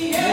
[0.00, 0.29] Yeah.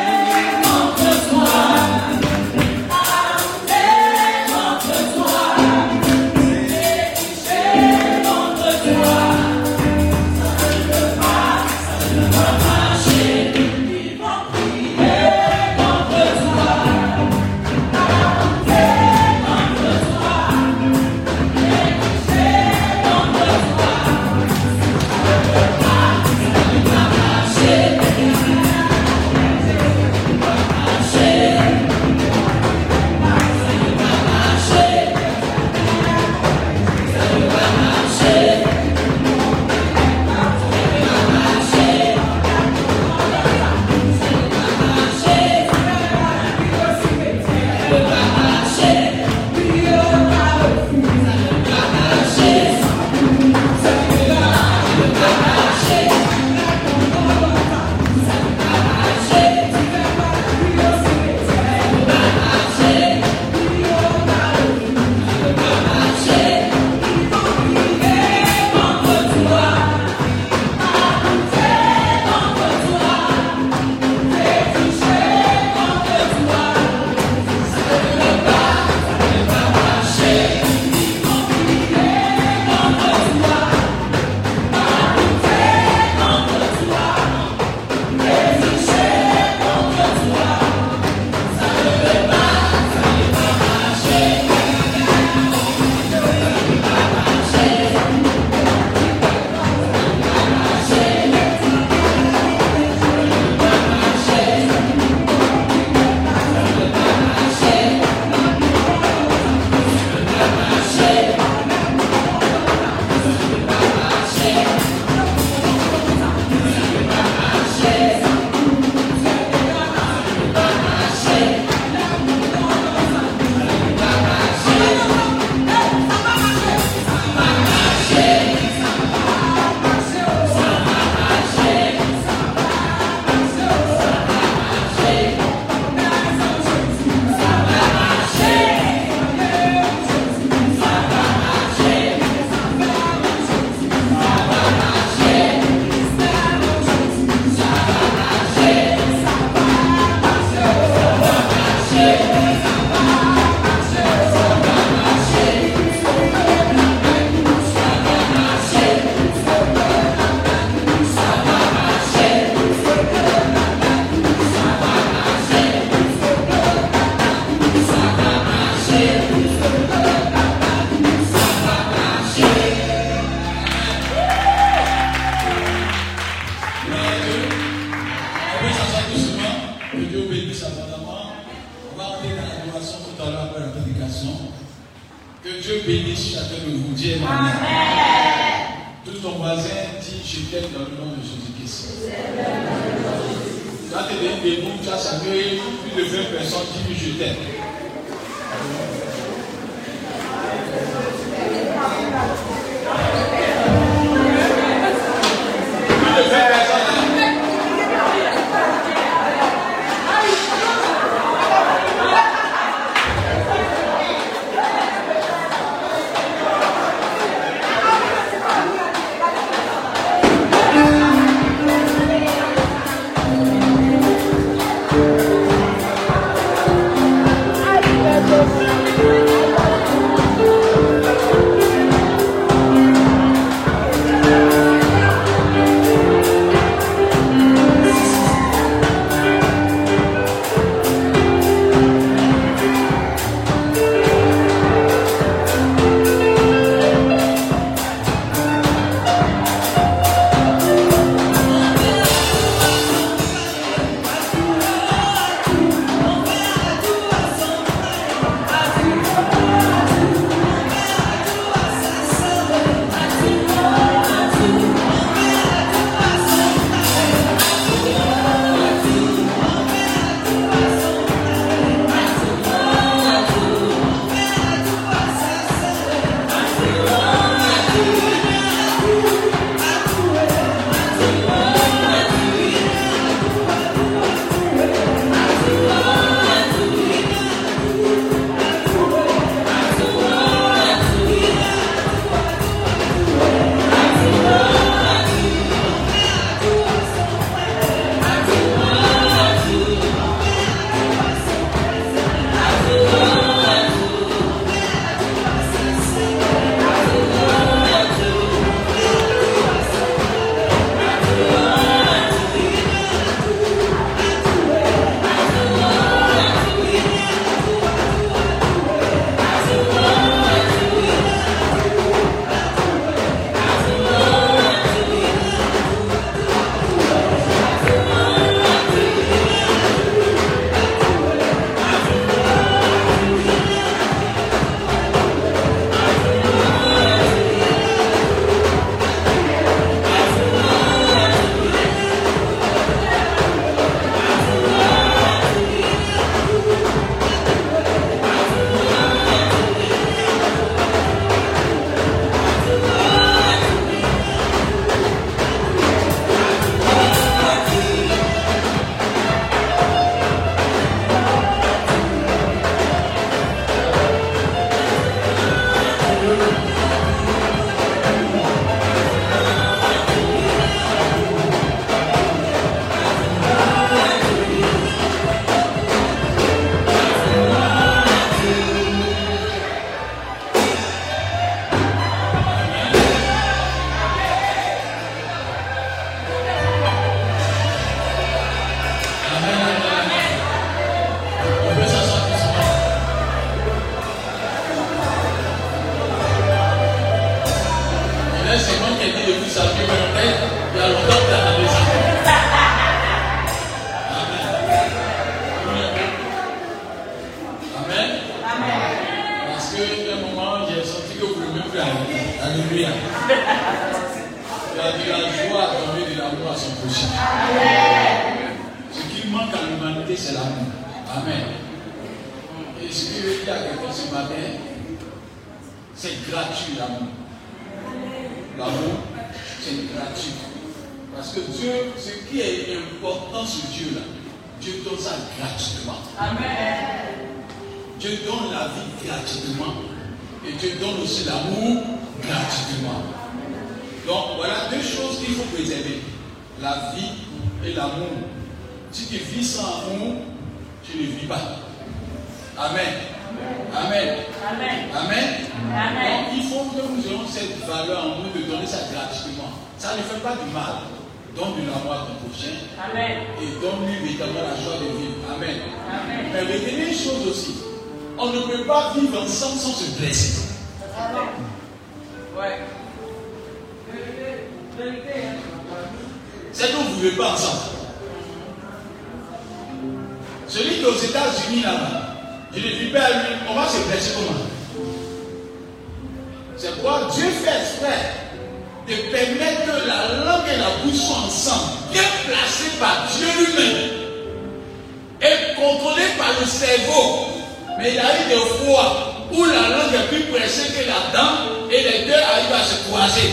[500.41, 503.09] Que la dent et les deux arrivent à se croiser.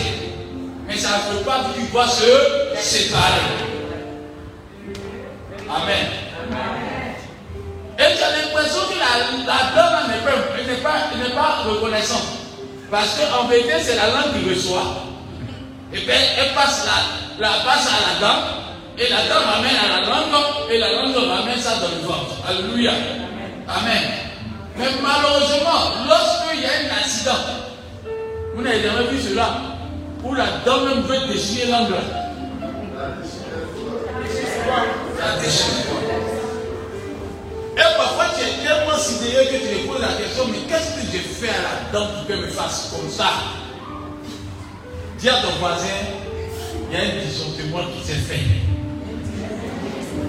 [0.87, 3.41] Mais ça ne peut pas qu'ils doivent se séparer.
[5.69, 6.07] Amen.
[7.97, 10.11] Et j'ai l'impression que la, la dame
[10.67, 10.89] n'est pas,
[11.35, 12.27] pas, reconnaissante.
[12.91, 14.83] Parce qu'en vérité, c'est la langue qui reçoit.
[15.93, 18.43] Et bien, elle passe, la, la, passe à la dame.
[18.97, 20.69] Et la dame amène à la langue.
[20.69, 22.35] Et la langue ramène ça dans le ventre.
[22.47, 22.91] Alléluia.
[23.67, 24.24] Amen.
[24.77, 27.31] Mais malheureusement, lorsqu'il y a un accident,
[28.55, 29.47] vous n'avez jamais vu cela,
[30.23, 31.95] où la dame même veut déchirer l'angle.
[35.19, 35.65] La déchire.
[37.77, 41.11] Et parfois, tu es tellement sidéré que tu te poses la question, mais qu'est-ce que
[41.11, 43.29] j'ai fait à la dame pour qu'elle me fasse comme ça?
[45.19, 45.85] Dis à ton voisin,
[46.91, 48.43] il y a un disjonctement qui s'est fait.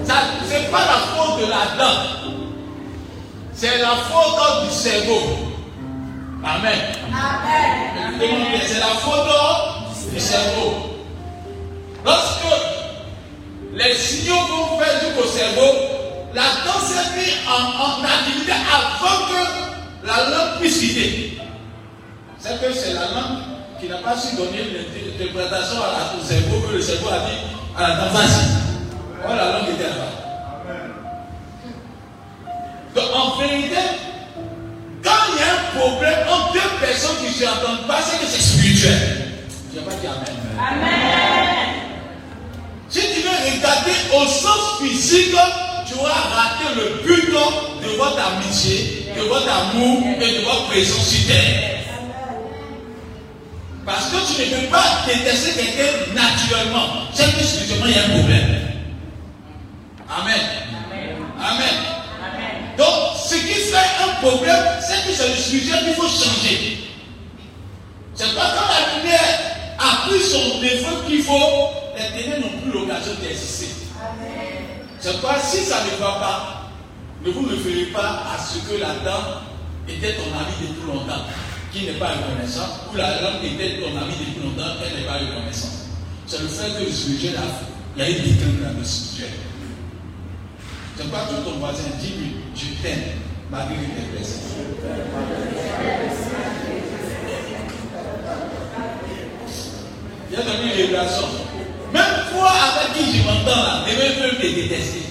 [0.05, 2.46] Ce n'est pas la faute de la dame.
[3.57, 5.21] C'est la faute du cerveau.
[6.45, 6.79] Amen.
[7.11, 8.61] Amen.
[8.67, 10.75] C'est la faute du cerveau.
[12.05, 12.45] Lorsque
[13.73, 15.73] les signaux vont faire jusqu'au cerveau,
[16.35, 21.39] la danse est mise en, en activité avant que la langue puisse quitter.
[22.39, 23.39] C'est que c'est la langue
[23.81, 24.65] qui n'a pas su donner
[25.19, 27.39] l'interprétation à la- au cerveau, que le cerveau a dit
[27.77, 28.47] à la dame, vas-y.
[29.25, 30.26] Oh, la langue était là-bas.
[32.97, 33.77] Donc en vérité,
[35.05, 38.27] quand il y a un problème entre deux personnes qui ne s'entendent pas, c'est que
[38.27, 39.33] c'est spirituel.
[39.75, 40.25] Je n'ai pas dit Amen.
[40.59, 41.69] Amen.
[42.89, 45.37] Si tu veux regarder au sens physique,
[45.87, 47.27] tu auras raté le but
[47.83, 51.81] de votre amitié, de votre amour et de votre présence sur terre.
[53.85, 56.89] Parce que tu ne peux pas détester quelqu'un naturellement.
[57.13, 58.61] C'est que spirituellement, il y a un problème.
[60.09, 60.41] Amen.
[60.89, 61.17] Amen.
[61.39, 61.97] Amen.
[62.77, 66.79] Donc, ce qui fait un problème, c'est que c'est le sujet qu'il faut changer.
[68.15, 69.39] C'est pas quand la lumière
[69.79, 73.69] a pris son défaut qu'il faut, les ténèbres n'ont plus l'occasion d'exister.
[74.99, 76.71] C'est pas si ça ne va pas,
[77.25, 79.43] ne vous référez pas à ce que la dame
[79.89, 81.25] était ton ami depuis longtemps,
[81.73, 85.19] qui n'est pas reconnaissant, ou la dame était ton ami depuis longtemps, elle n'est pas
[85.19, 85.87] reconnaissante.
[86.27, 87.43] C'est le fait que le sujet là,
[87.97, 89.31] il y a une déclin dans le sujet.
[90.97, 93.03] C'est pas tout ton voisin, dis-lui, je t'aime,
[93.51, 94.57] malgré tes blessures.
[100.29, 101.29] Il y a donné une révélation.
[101.93, 105.03] Même toi avec qui je m'entends là, les mêmes peuvent te détester.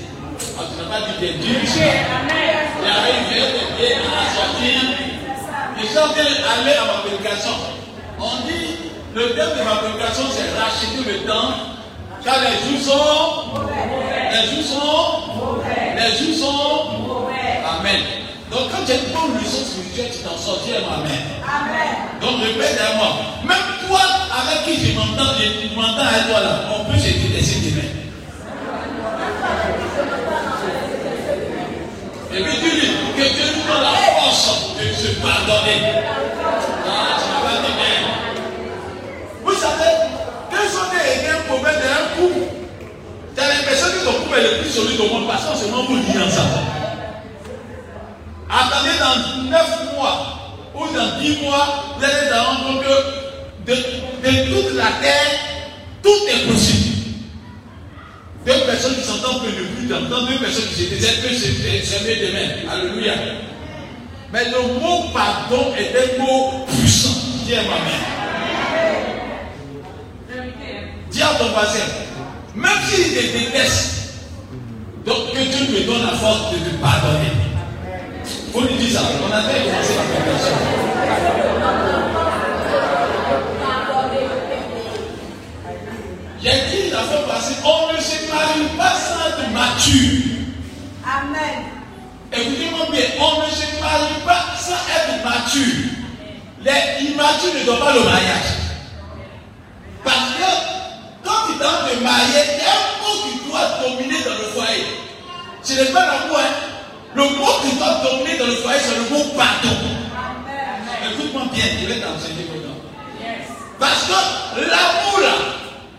[0.57, 1.55] Ah, tu n'as pas dit bien Dieu.
[1.57, 5.05] Il arrive, il vient à la sortie.
[5.95, 7.51] Gens viennent aller à ma prédication.
[8.19, 11.53] On dit, le thème de ma prédication, c'est racheter le temps.
[12.21, 13.61] Car les jours sont.
[14.31, 15.63] Les jours sont.
[15.95, 17.04] Les jours sont.
[17.85, 18.01] Amen.
[18.49, 21.05] Donc quand tu as une bonne leçon spirituelle, tu t'en sortiras.
[21.05, 21.21] Amen.
[21.45, 21.93] Amen.
[22.19, 23.13] Donc répète à moi.
[23.45, 24.01] Même toi
[24.33, 27.85] avec qui je m'entends, je m'entends avec toi là, on peut se détester demain.
[32.33, 36.01] Et puis tu dis que Dieu nous donne la force de se pardonner.
[36.89, 38.01] Ah, tu dit bien.
[39.43, 39.93] Vous savez,
[40.49, 42.49] quels sont les réels problèmes d'un couple
[43.35, 45.65] Tu as l'impression que ton couple est le plus solide au monde parce qu'en ce
[45.65, 46.84] moment vous vivez ensemble.
[48.49, 50.35] Attendez dans 9 mois
[50.75, 52.29] ou dans 10 mois, vous allez
[52.63, 55.39] vous que de, toute la terre,
[56.03, 56.95] tout est possible.
[58.45, 62.03] Deux personnes qui s'entendent que ne plus d'entendre, deux personnes qui se disent que c'est
[62.03, 62.71] mieux demain.
[62.71, 63.13] Alléluia.
[64.31, 67.09] Mais le mot pardon est un mot puissant.
[67.45, 68.15] Dis à ma mère.
[71.39, 71.79] Ton voisin,
[72.55, 74.13] même s'il te déteste,
[75.05, 77.54] donc que Dieu me donne la force de te pardonner.
[78.27, 79.05] Il faut lui dire ça.
[79.23, 80.57] On a fait commencer la conversation.
[86.41, 90.21] J'ai dit la fois passée, on ne se marie pas sans être mature?
[91.03, 91.57] Amen.
[92.31, 95.89] Écoutez-moi bien, on ne se marie pas sans être mature.
[96.61, 98.49] Les immatures ne doivent pas le mariage.
[100.03, 100.49] Parce que
[101.23, 104.47] quand tu tentes de marier, il y a un mot qui doit dominer dans le
[104.53, 104.85] foyer.
[105.63, 106.37] Ce n'est pas l'amour.
[106.39, 106.74] Hein?
[107.15, 109.77] Le mot qui doit dominer dans le foyer, c'est le mot pardon.
[111.11, 112.75] Écoute-moi bien, je vais t'enseigner maintenant.
[113.79, 115.35] Parce que l'amour là,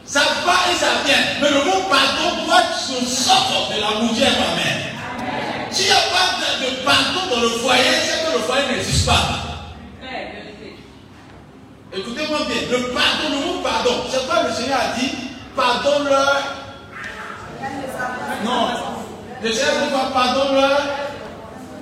[0.05, 1.17] ça va et ça vient.
[1.41, 5.71] Mais le mot pardon doit se sortir de l'amour, Dieu ma mère.
[5.71, 9.43] S'il n'y a pas de, pardon dans le foyer, c'est que le foyer n'existe pas.
[11.95, 15.13] Écoutez-moi bien, le pardon, le mot pardon, c'est pas le Seigneur a dit,
[15.57, 16.43] pardonne-leur.
[18.45, 19.06] Non.
[19.47, 20.81] Le Seigneur dit pas, pardonne-leur.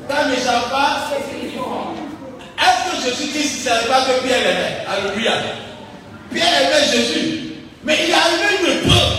[0.07, 1.09] Quand ne savent pas,
[2.61, 5.33] est-ce que Jésus-Christ ne savait pas que Pierre aimait Alléluia.
[6.31, 7.55] Pierre aimait Jésus.
[7.83, 9.13] Mais il y a eu une preuve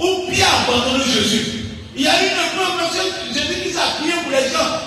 [0.00, 1.46] où Pierre a abandonné Jésus.
[1.94, 4.82] Il y a eu une preuve, monsieur, Jésus-Christ a prié pour les gens.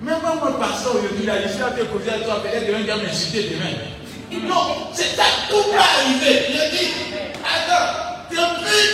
[0.00, 2.78] Même quand mon pasteur aujourd'hui, il a dit, à te causer à toi, peut-être demain,
[2.78, 4.46] il va m'insulter demain.
[4.48, 6.46] Non, c'est ça, tout va arriver.
[6.54, 6.94] Il a dit,
[7.42, 7.90] attends,
[8.30, 8.86] depuis,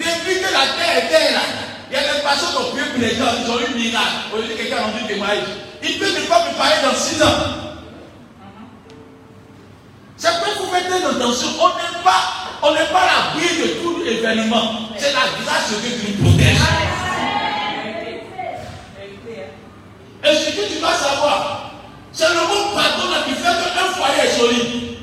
[0.00, 1.42] depuis que la terre était là,
[1.90, 3.82] il y a des personnes qui ont prié pour les gens, ils ont eu une
[3.82, 4.34] miracle.
[4.34, 5.44] Aujourd'hui, quelqu'un a rendu témoignage.
[5.82, 7.66] Il peut ne pas me parler dans six ans.
[10.16, 11.48] C'est quoi vous faites attention.
[11.60, 12.22] On n'est pas,
[12.62, 14.90] on n'est pas l'abri de tout événement.
[14.98, 16.56] C'est la grâce de Dieu qui nous protège.
[20.24, 21.70] Et ce que tu dois savoir,
[22.12, 24.98] c'est le mot pardon qui fait qu'un foyer est solide.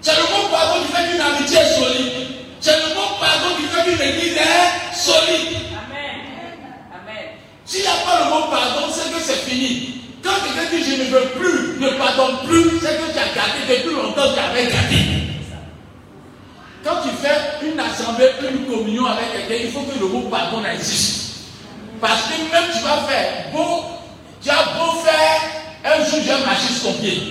[0.00, 2.12] C'est le mot pardon qui fait qu'une amitié est solide.
[2.60, 5.69] C'est le mot pardon qui fait qu'une église est solide.
[7.70, 10.02] S'il n'y a pas le mot pardon, c'est que c'est fini.
[10.24, 13.62] Quand quelqu'un dit je ne veux plus, ne pardonne plus, c'est que tu as gardé
[13.68, 14.96] depuis longtemps, tu avais gardé.
[16.82, 20.64] Quand tu fais une assemblée, une communion avec quelqu'un, il faut que le mot pardon
[20.64, 21.42] existe.
[22.00, 23.84] Parce que même tu vas faire beau,
[24.42, 27.22] tu as beau faire un jour, j'ai marché sur ton pied.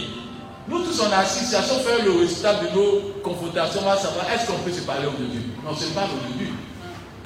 [0.69, 4.47] Nous tous, on a assis, faire le résultat de nos confrontations, on va savoir est-ce
[4.47, 5.51] qu'on peut se parler au début.
[5.65, 6.53] Non, c'est pas au début.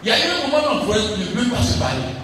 [0.01, 2.22] Il y a eu un moment où on ne même pas se parler.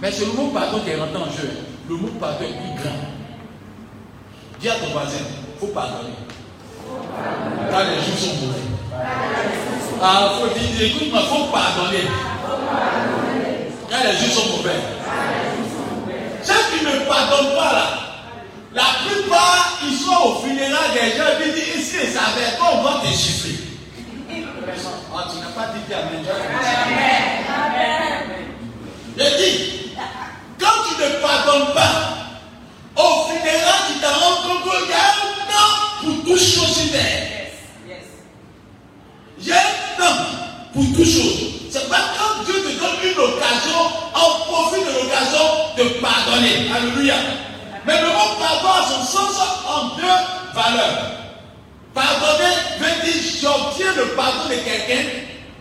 [0.00, 1.50] Mais c'est le mot pardon qui est rentré en jeu.
[1.88, 2.96] Le mot pardon est plus grand.
[4.60, 6.14] Dis à ton voisin, il faut pardonner.
[7.70, 8.58] Quand les jours sont mauvais.
[10.02, 12.04] Ah, il faut dire, écoute-moi, il faut pardonner.
[13.90, 14.80] Quand les jours sont mauvais.
[16.42, 17.86] Ceux qui ne pardonnent pas là,
[18.74, 23.00] la plupart, ils sont au funérail des gens et disent ici, ils savaient qu'on va
[23.00, 23.64] te chiffrer.
[25.16, 26.24] Oh, tu n'as pas dit Amen.
[29.16, 29.73] Je dis,
[30.64, 32.14] quand tu ne pardonnes pas,
[32.96, 37.28] au funérail, tu t'en rends compte qu'il y a un temps pour toute chose humaine.
[39.40, 40.22] Il y a un temps
[40.72, 41.50] pour toute chose.
[41.70, 43.80] C'est pas quand Dieu te donne une occasion,
[44.14, 45.44] on profite de l'occasion
[45.76, 46.70] de pardonner.
[46.74, 47.16] Alléluia.
[47.86, 49.36] Mais le mot pardon a son sens
[49.68, 51.10] en deux valeurs.
[51.92, 55.02] Pardonner veut dire j'obtiens le pardon de quelqu'un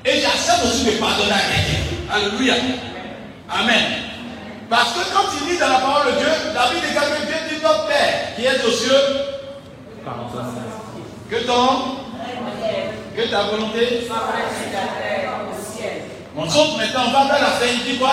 [0.06, 2.14] et j'accepte aussi de pardonner à quelqu'un.
[2.14, 2.56] Alléluia.
[3.50, 4.13] Amen.
[4.70, 7.58] Parce que quand il lit dans la parole de Dieu, la Bible dit que Dieu
[7.58, 8.92] dit notre Père qui est aux cieux.
[11.30, 11.98] Que ton,
[13.16, 14.08] que ta volonté
[16.36, 18.12] On saute maintenant, on va vers la fin, il dit quoi?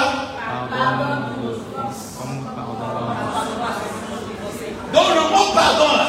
[4.92, 6.06] Donc le mot pardon là,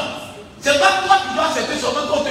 [0.60, 2.29] c'est pas toi qui dois accepter seulement qu'on te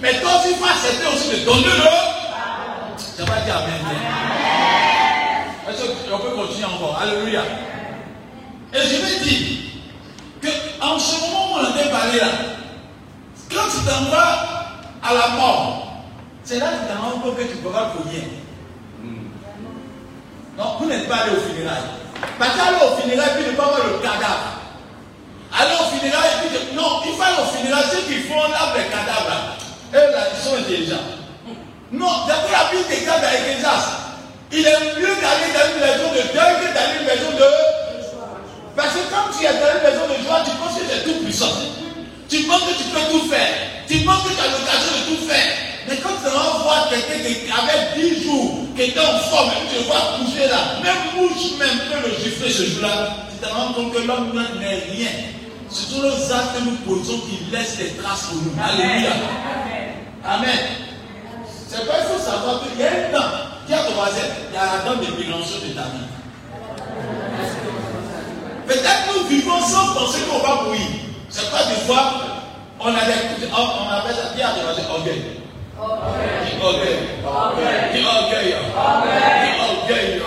[0.00, 2.16] mais toi aussi il faut accepter aussi de donner le.
[2.98, 5.05] Ça va dire Amen.
[5.68, 6.96] Est-ce qu'on peut continuer encore?
[7.00, 7.42] Alléluia.
[8.72, 9.46] Et je vais dire
[10.40, 10.48] que
[10.80, 12.26] en ce moment où on a parlé là,
[13.50, 15.88] quand tu t'en vas à la mort,
[16.44, 18.22] c'est là que tu t'en rends compte que tu pourras rien.
[20.56, 21.82] Non, vous n'êtes pas allé au funérail.
[22.38, 24.56] Parce qu'aller au funérail, puis ne pas voir le cadavre.
[25.52, 28.72] Aller au funérail, et puis non, il faut aller au funérail, ceux qui font là
[28.76, 29.56] les cadavres,
[29.94, 31.06] eux là, ils sont intelligents.
[31.92, 34.05] Non, d'après la Bible des cas d'Ecclésias,
[34.52, 37.48] il est mieux d'aller dans une maison de deuil que d'aller dans une maison de.
[38.76, 41.02] Parce que quand tu es dans une maison de joie, tu penses que tu es
[41.02, 41.54] tout puissant.
[42.28, 43.48] Tu penses que tu peux tout faire.
[43.88, 45.52] Tu que tu as l'occasion de tout faire.
[45.88, 49.70] Mais quand tu vas voir quelqu'un qui avait 10 jours, qui était en forme, et
[49.70, 53.52] tu le vois coucher là, même mouche même peut le gifler ce jour-là, tu te
[53.52, 55.10] rends compte que l'homme n'est rien.
[55.70, 58.52] Ce sont les actes que nous posons qui laissent des traces pour nous.
[58.60, 59.10] Alléluia.
[60.24, 60.58] Amen.
[61.68, 63.45] C'est pas il faut savoir qu'il y a un temps.
[63.66, 66.06] Dis à ton voisin, il y a la dame de Mélenchon de ta vie.
[68.68, 70.86] Peut-être nous vivons sans penser qu'on va mourir.
[71.28, 72.12] C'est pas des fois,
[72.78, 75.22] on a des, on appelle ça, à ton voisin, orgueil.
[76.46, 76.98] Dis orgueil.
[77.92, 78.54] Dis orgueil.
[78.54, 78.62] Dis
[79.66, 80.22] orgueil.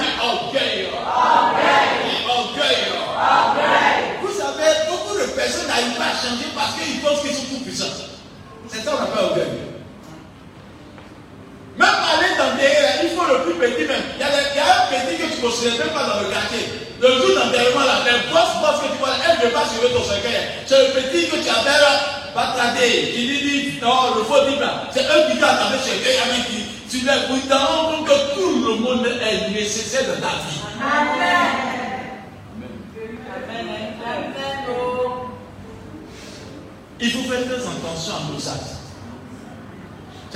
[0.00, 0.88] Dis orgueil.
[2.08, 2.80] Dis orgueil.
[4.20, 7.62] Vous savez, beaucoup de personnes n'arrivent pas à changer parce qu'ils pensent qu'ils sont tout
[7.62, 7.94] puissants.
[8.68, 9.75] C'est ça qu'on appelle orgueil.
[11.78, 12.72] Même aller dans des
[13.04, 14.02] il faut le plus petit même.
[14.16, 16.20] Il y, a il y a un petit que tu ne considères même pas dans
[16.24, 16.64] le quartier.
[17.00, 19.92] Le jour d'enterrement, là, les grosses bosses que tu vois, elle ne veut pas suivre
[19.92, 20.40] ton cercueil.
[20.64, 24.84] C'est le petit que tu appelles Batrade, qui dit, dit, non, le faux dit là.
[24.92, 26.64] C'est un qui t'a attrapé cercueil avec qui.
[26.88, 27.16] Tu l'as
[27.56, 30.60] rends compte que tout le monde est nécessaire dans ta vie.
[30.80, 31.66] Amen.
[36.98, 38.75] Il faut faire très attention à nos actes.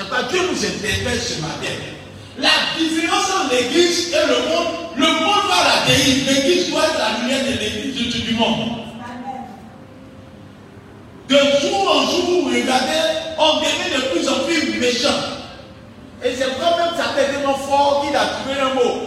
[0.00, 1.74] C'est pas Dieu nous interpelle ce matin.
[2.38, 6.26] La différence entre l'église et le monde, le monde va la dérive.
[6.26, 8.78] L'église doit être la lumière de l'église du monde.
[11.28, 12.96] De jour en jour, vous regardez,
[13.38, 15.20] on devient de plus en plus méchant.
[16.24, 19.02] Et c'est quand même ça tellement fort qu'il a trouvé un mot.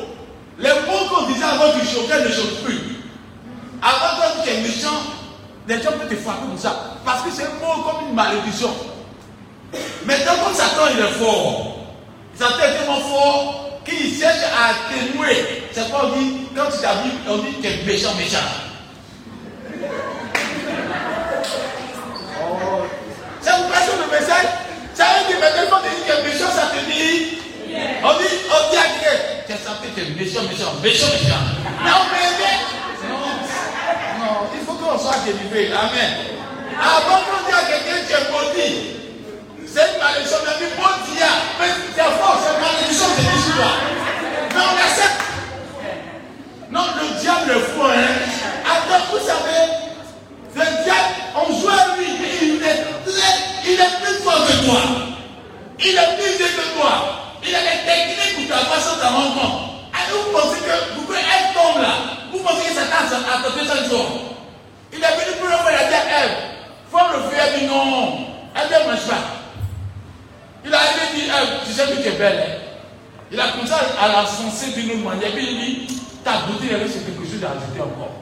[0.60, 2.80] Les mots qu'on disait avant du choquer ne choquent plus.
[3.82, 5.02] Avant quand tu es méchant,
[5.68, 6.98] les gens peuvent te frapper comme ça.
[7.04, 8.70] Parce que c'est un mot comme une malédiction.
[10.06, 11.78] Maintenant, comme Satan il est fort,
[12.38, 15.64] Satan est tellement fort qu'il cherche à atténuer.
[15.72, 16.48] C'est quoi on dit?
[16.56, 18.38] Quand tu t'habilles, on dit que tu es méchant, méchant.
[23.42, 24.48] C'est une question de message.
[24.94, 27.40] Ça veut dire maintenant tu dis que méchant, ça te dit?
[28.04, 31.44] On dit, on dit à quelqu'un, tu es senti, tu es méchant, méchant, méchant, méchant.
[31.84, 32.30] Non, mais,
[33.10, 33.18] non,
[34.20, 35.72] non, il faut qu'on soit délivré.
[35.74, 36.12] Amen.
[36.80, 39.03] Avant qu'on dise à quelqu'un, tu es maudit.
[39.74, 41.34] C'est une malédiction, mais bon dia.
[41.60, 43.72] Mais c'est fort, c'est une malédiction, c'est dit là.
[44.54, 45.22] Mais on accepte.
[46.70, 48.14] Non, le diable est fou, hein.
[48.70, 49.74] Attends, vous savez,
[50.54, 52.86] le diable, on joue à lui, il est,
[53.66, 54.82] il est plus fort que toi.
[55.80, 56.94] Il est plus vieux que toi.
[57.44, 59.60] Il a des techniques pour ta façon de rendre compte.
[60.14, 61.94] Vous pensez que vous pouvez être tombe là.
[62.32, 64.06] Vous pensez que Satan a tenté ça jour.
[64.92, 66.00] Il est venu pour le faire, il a dit à
[66.92, 68.28] faut le faire, dit non.
[68.56, 69.43] Elle ne mange pas.
[70.66, 70.78] Il a
[71.14, 72.40] dit, eh, tu sais que tu es belle.
[72.40, 72.64] Hein.
[73.32, 75.32] Il a commencé à la senser d'une autre manière.
[75.32, 78.14] Puis il dit, ta beauté, c'est quelque chose à ajouter encore.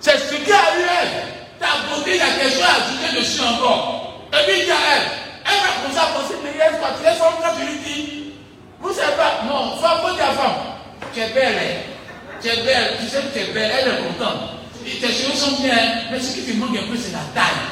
[0.00, 1.58] C'est ce qui a eu elle.
[1.58, 4.26] Ta beauté, il y a quelque chose à ajouter dessus encore.
[4.32, 5.08] Et puis il dit à elle,
[5.44, 8.32] elle va commencer à penser, mais elle, tu es femme quand tu lui dis,
[8.80, 10.78] vous savez pas, non, femme, faut dire femme,
[11.12, 12.38] tu es belle, hein.
[12.40, 14.60] tu es belle, tu sais que tu es belle, elle est contente.
[14.84, 15.76] Tes cheveux sont bien,
[16.10, 17.68] mais ce qui te manque un peu, c'est la taille.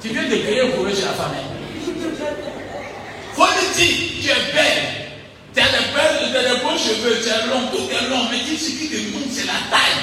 [0.00, 1.32] Tu viens de créer un problème chez la femme.
[1.34, 1.56] Hein.
[3.36, 4.82] Faut lui dire, tu es belle.
[5.54, 8.24] Tu as des belles, tu as des beaux cheveux, tu es long, tout est long.
[8.30, 10.00] Mais dis ce qui te manque, c'est la taille.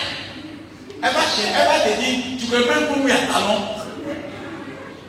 [1.01, 3.59] Elle va, elle va te dire, tu peux même y a talon?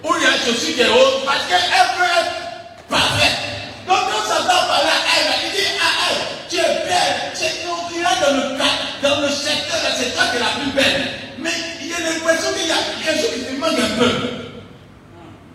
[0.02, 3.38] Où il y a chaussure qui est haute, parce qu'elle veut être parfaite.
[3.86, 7.64] Donc quand s'entend parler à elle, il dit à elle, tu es belle, tu es
[7.64, 8.58] dans le
[9.02, 11.08] dans le secteur, c'est toi qui es la plus belle.
[11.38, 14.10] Mais il y a l'impression qu'il y a quelque chose qui te manque un peu.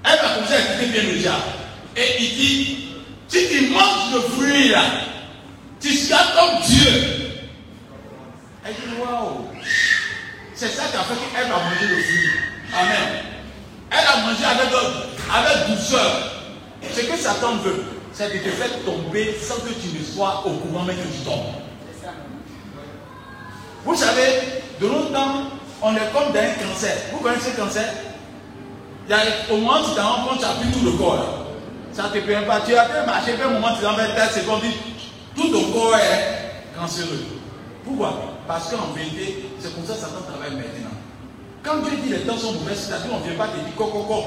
[0.05, 1.58] Elle va commencer à écouter bien le diable.
[1.95, 2.89] Et il dit,
[3.27, 4.83] si tu manges le fruit là,
[5.79, 6.91] tu seras comme Dieu.
[8.65, 9.47] Elle dit, waouh.
[10.55, 12.29] C'est ça qui a fait qu'elle a mangé le fruit.
[12.77, 13.23] Amen.
[13.91, 14.67] Elle a mangé avec,
[15.33, 16.31] avec douceur.
[16.93, 20.51] Ce que Satan veut, c'est de te faire tomber sans que tu ne sois au
[20.51, 21.55] courant, mais que tu tombes.
[23.85, 25.43] Vous savez, de longtemps,
[25.81, 26.95] on est comme dans un cancer.
[27.11, 27.85] Vous connaissez le cancer?
[29.07, 29.19] Il y a,
[29.51, 30.41] Au où tu t'en rends compte,
[30.73, 31.48] tout le corps.
[31.99, 32.61] Ça te permet pas.
[32.61, 34.61] Tu as fait marcher, un moment, tu as fait 10 secondes,
[35.35, 37.25] tout ton corps est cancéreux.
[37.83, 38.37] Pourquoi?
[38.47, 40.95] Parce qu'en vérité, c'est comme ça que Satan travaille maintenant.
[41.61, 44.03] Quand Dieu dit les temps sont mauvais, c'est-à-dire on ne vient pas te dire coco
[44.03, 44.23] coco.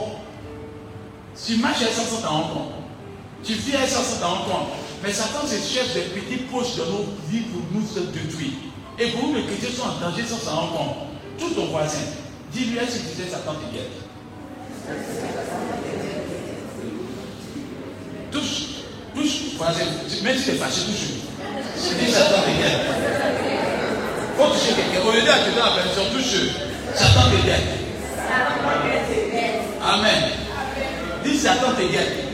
[1.34, 2.72] Tu marches à 500 en compte.
[3.42, 4.68] Tu vis à 500 en compte.
[5.02, 8.52] Mais Satan se cherche des petits poches de nos vies pour nous se détruire.
[8.98, 10.96] Et pour nous, les chrétiens sont en danger sans s'en rendre compte.
[11.38, 12.04] Tout ton voisin,
[12.52, 13.96] dis-lui, est-ce que tu sais Satan te guette?
[18.32, 18.80] Touche.
[19.14, 19.60] Touche.
[20.22, 21.22] Même si tu es fâché, touche.
[21.76, 22.80] C'est dit Satan te guette.
[24.38, 25.06] Faut toucher quelqu'un.
[25.06, 26.54] Au lieu d'être dans la personne, touche.
[26.94, 27.82] Satan te guette.
[29.84, 30.22] Amen.
[31.24, 32.32] Dis Satan guette.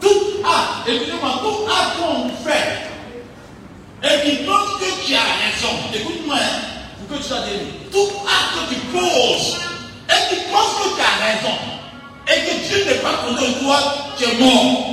[0.00, 2.90] Tout acte, écoutez-moi, tout acte qu'on fait
[4.02, 6.60] et qui pense que tu as raison, écoute-moi, hein,
[6.98, 7.66] pour que tu sois délivré.
[7.92, 9.58] Tout acte que tu poses
[10.08, 11.79] et qui pense que tu as raison
[12.30, 13.78] et que Dieu n'est pas content de toi,
[14.16, 14.90] tu es mort.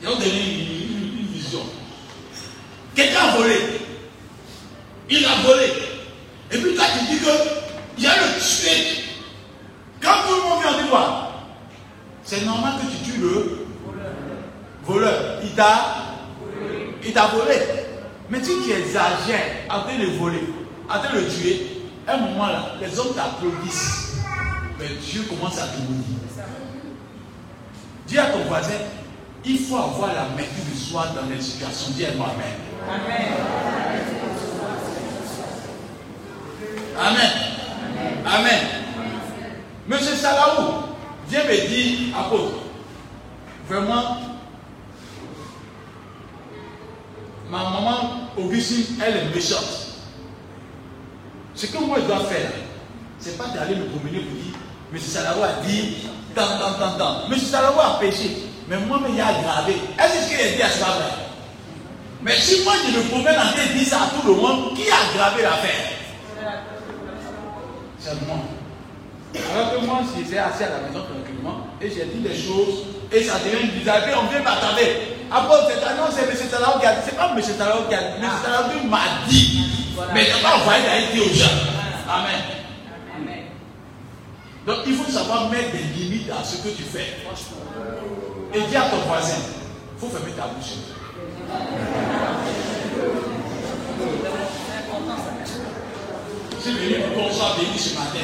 [0.00, 1.60] Ils ont donné une, vision.
[2.94, 3.56] Quelqu'un a volé.
[5.10, 5.72] Il a volé.
[6.50, 7.30] Et puis toi, tu dis que
[7.98, 9.04] il y a le tuer.
[10.00, 11.32] Quand tout le monde vient te voir,
[12.24, 13.66] c'est normal que tu tues le
[14.84, 15.40] voleur.
[15.42, 15.96] Il t'a
[17.04, 17.56] il t'a volé.
[18.30, 21.71] Mais si tu exagères train de voler, de le tuer,
[22.08, 24.16] un moment là, les hommes t'applaudissent.
[24.78, 26.18] Mais Dieu commence à te maudire.
[28.06, 28.74] Dis à ton voisin,
[29.44, 31.92] il faut avoir la maîtrise du soi dans les situations.
[31.94, 32.28] Dis à moi
[32.88, 33.22] Amen.
[36.98, 37.30] Amen.
[38.26, 38.60] Amen.
[39.88, 40.84] Monsieur Salaou,
[41.28, 42.54] viens me dire, apôtre,
[43.68, 44.16] vraiment,
[47.50, 49.81] ma maman Augustine, elle est méchante.
[51.62, 52.50] Ce que moi je dois faire,
[53.20, 54.58] c'est pas d'aller me promener pour dire,
[54.92, 57.28] Monsieur Salaou a dit, tant, tant, tant, tant.
[57.28, 59.74] Monsieur Salaou a péché, mais moi, il a aggravé.
[59.96, 60.90] Est-ce qu'il a dit à ce vrai?
[62.20, 64.74] Mais si moi je me promène en train de dire ça à tout le monde,
[64.74, 65.86] qui a aggravé l'affaire?
[68.00, 68.38] C'est moi.
[69.54, 73.22] Alors que moi, j'étais assis à la maison tranquillement et j'ai dit des choses et
[73.22, 74.02] ça devient bizarre.
[74.20, 74.96] On vient m'attarder.
[75.30, 76.50] Après, c'est non, c'est M.
[76.50, 77.02] Talaou qui a dit.
[77.04, 77.40] C'est pas M.
[77.56, 78.24] Talaou qui a dit.
[78.24, 78.30] M.
[78.42, 78.98] Talaou m'a
[79.28, 79.71] dit.
[80.14, 81.58] Mais il n'a pas envoyé d'aller dire aux gens.
[82.08, 82.40] Amen.
[84.66, 87.16] Donc il faut savoir mettre des limites à ce que tu fais.
[88.54, 89.34] Et dis à ton voisin,
[89.96, 90.74] il faut fermer ta bouche.
[96.62, 98.20] Suis venu pour qu'on soit béni ce matin.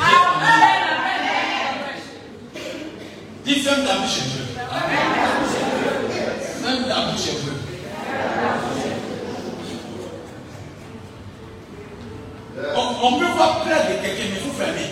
[3.44, 4.42] Dis ferme ta bouche un peu.
[6.62, 7.52] Ferme ta bouche un peu.
[12.76, 14.88] On, on peut voir plein de quelqu'un, mais il faut fermer.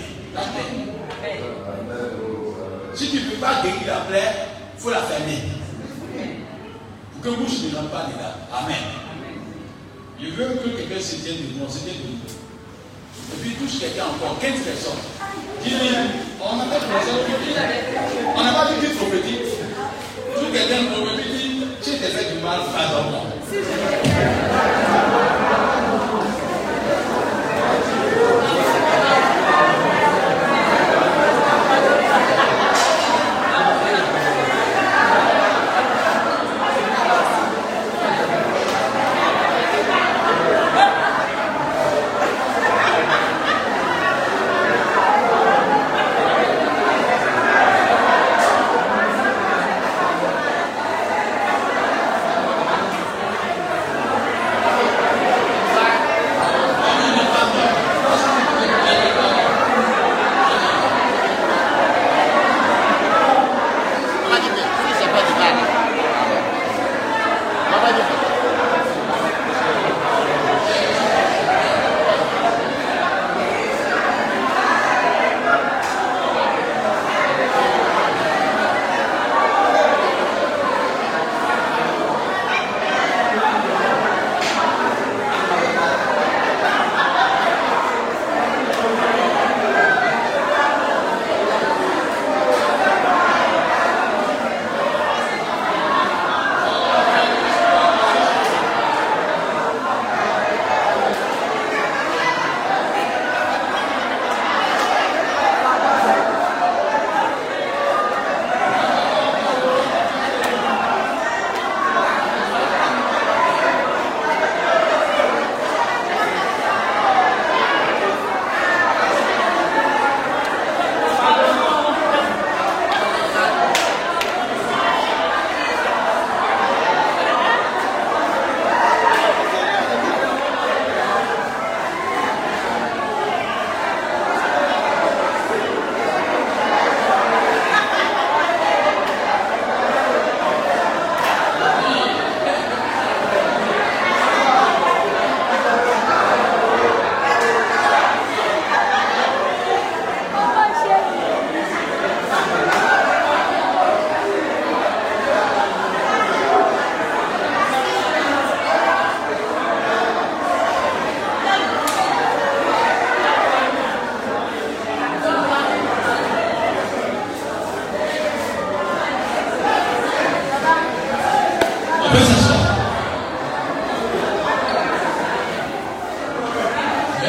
[2.95, 4.33] Si tu ne peux pas guérir la plaie,
[4.77, 5.43] il faut la fermer.
[7.13, 8.37] Pour que bouche ne rentre pas dedans.
[8.53, 8.85] Amen.
[10.21, 12.37] Je veux que quelqu'un se tienne de nous, se tienne de nous.
[13.35, 15.03] Et puis touche quelqu'un encore, 15 personnes.
[16.41, 16.85] On n'a pas de
[18.37, 19.41] On n'a pas dit prophétique.
[20.35, 24.16] Tout quelqu'un prophétique, tu t'es fait du mal, pardonne-moi.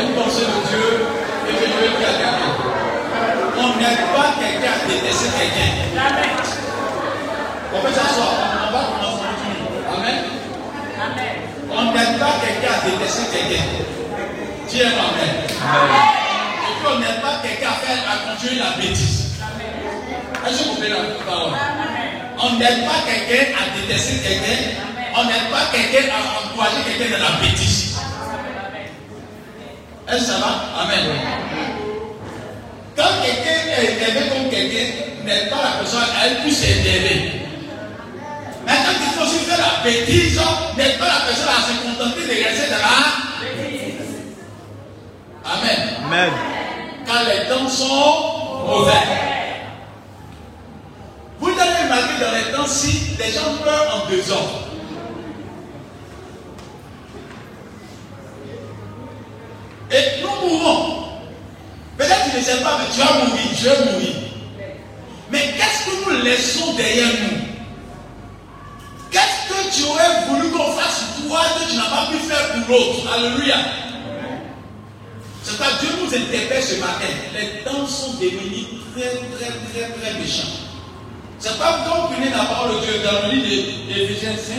[0.05, 1.07] Dieu
[1.49, 2.37] et quelqu'un.
[3.57, 5.71] On n'aide pas quelqu'un à détester quelqu'un.
[7.73, 8.33] On peut s'asseoir.
[8.67, 10.23] On va commencer à Amen.
[11.01, 11.35] Amen.
[11.71, 13.63] On n'aide pas quelqu'un à détester quelqu'un.
[14.69, 15.33] Dieu est Amen.
[15.41, 19.33] Et puis on n'aide pas quelqu'un à, faire, à continuer la bêtise.
[20.47, 21.53] Est-ce que vous pouvez la parole?
[22.39, 24.61] On n'aide pas quelqu'un à détester quelqu'un.
[25.15, 27.86] On n'aide pas quelqu'un à encourager quelqu'un dans la bêtise.
[30.07, 30.83] Ça va?
[30.83, 31.05] Amen.
[32.95, 34.87] Quand quelqu'un est énervé contre quelqu'un,
[35.25, 37.41] n'aide pas la personne à elle puisse s'énerver.
[38.65, 40.39] Mais quand il faut faire la bêtise,
[40.77, 43.27] n'aide pas la personne à se contenter de rester dans la
[45.53, 45.79] Amen.
[46.05, 46.31] Amen.
[47.05, 48.91] Quand les temps sont mauvais.
[51.39, 54.66] Vous allez remarquer dans les temps-ci, les gens meurent en deux ans.
[59.91, 61.03] Et nous mourons.
[61.97, 64.15] Peut-être que tu ne sais pas, mais tu vas mourir, je vais mourir.
[65.31, 67.37] Mais qu'est-ce que nous laissons derrière nous?
[69.11, 72.75] Qu'est-ce que tu aurais voulu qu'on fasse toi que tu n'as pas pu faire pour
[72.75, 73.13] l'autre?
[73.13, 73.57] Alléluia.
[75.43, 77.07] C'est pas Dieu nous interpelle ce matin.
[77.33, 80.67] Les temps sont devenus très, très, très, très méchants.
[81.39, 84.55] C'est pas quand vous prenez la parole de Dieu dans le livre d'Éphésiens 5,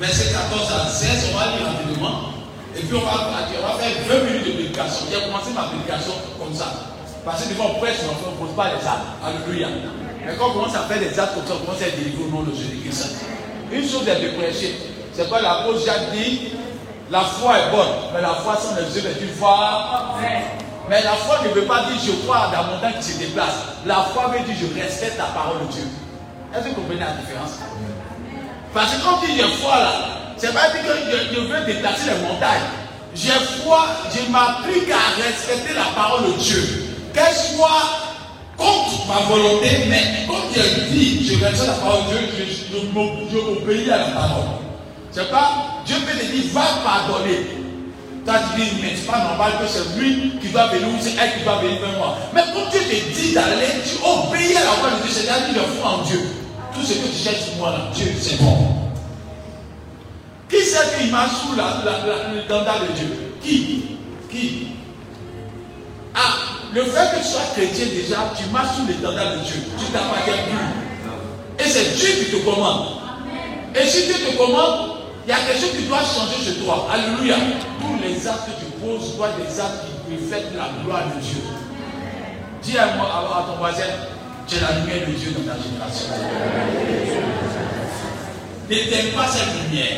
[0.00, 2.35] verset 14 à 16, on va lire rapidement.
[2.76, 5.06] Et puis on va, on va faire 20 minutes de prédication.
[5.10, 6.72] J'ai commencé ma prédication comme ça.
[7.24, 9.08] Parce que des fois on prêche, on ne pose pas les actes.
[9.24, 9.68] Alléluia.
[10.24, 12.30] Mais quand on commence à faire des actes comme ça, on commence à délivré au
[12.30, 13.24] nom de Jésus-Christ.
[13.72, 14.76] Une chose est de prêcher.
[15.12, 16.52] C'est pas la cause Jacques dit,
[17.10, 20.14] la foi est bonne, mais la foi sans les yeux est une foi.
[20.88, 23.54] Mais la foi ne veut pas dire je crois à la montagne qui se déplace.
[23.86, 25.82] La foi veut dire je respecte la parole de Dieu.
[26.54, 27.58] Est-ce que vous comprenez la différence?
[28.72, 29.92] Parce que quand tu dis j'ai foi là,
[30.38, 32.68] c'est pas dire que je, veux déplacer les montagnes.
[33.14, 33.30] J'ai
[33.62, 36.84] foi, je m'applique à respecter la parole de Dieu.
[37.14, 38.06] Qu'elle soit
[38.56, 42.46] contre ma volonté, mais quand je dis je respecte la parole de Dieu,
[43.32, 44.44] je, obéis à la parole.
[45.10, 47.46] C'est pas, Dieu peut te dire, va pardonner.
[48.26, 51.14] Toi, tu dis, mais c'est pas normal que c'est lui qui doit venir ou c'est
[51.18, 52.18] elle qui doit venir vers moi.
[52.34, 55.80] Mais quand Dieu te dit d'aller, tu obéis à la voix de Dieu, c'est-à-dire le
[55.80, 56.20] foi en Dieu.
[56.74, 58.85] Tout ce que tu cherches sur moi là, Dieu, c'est bon.
[60.56, 61.82] Qui c'est qui m'a sous la,
[62.32, 63.84] le de Dieu Qui
[64.30, 64.68] Qui
[66.14, 66.32] Ah,
[66.72, 69.62] le fait que tu sois chrétien déjà, tu marches sous danda de Dieu.
[69.78, 71.64] Tu t'appartiens plus.
[71.64, 72.86] Et c'est Dieu qui te commande.
[73.74, 76.88] Et si Dieu te commande, il y a quelque chose qui doit changer chez toi.
[76.90, 77.36] Alléluia.
[77.80, 81.42] Tous les actes que tu poses doivent des actes qui reflètent la gloire de Dieu.
[82.62, 83.84] Dis à, moi, à, ton voisin,
[84.46, 87.35] tu es la lumière de Dieu dans ta génération.
[88.68, 89.96] N'éteins pas cette lumière.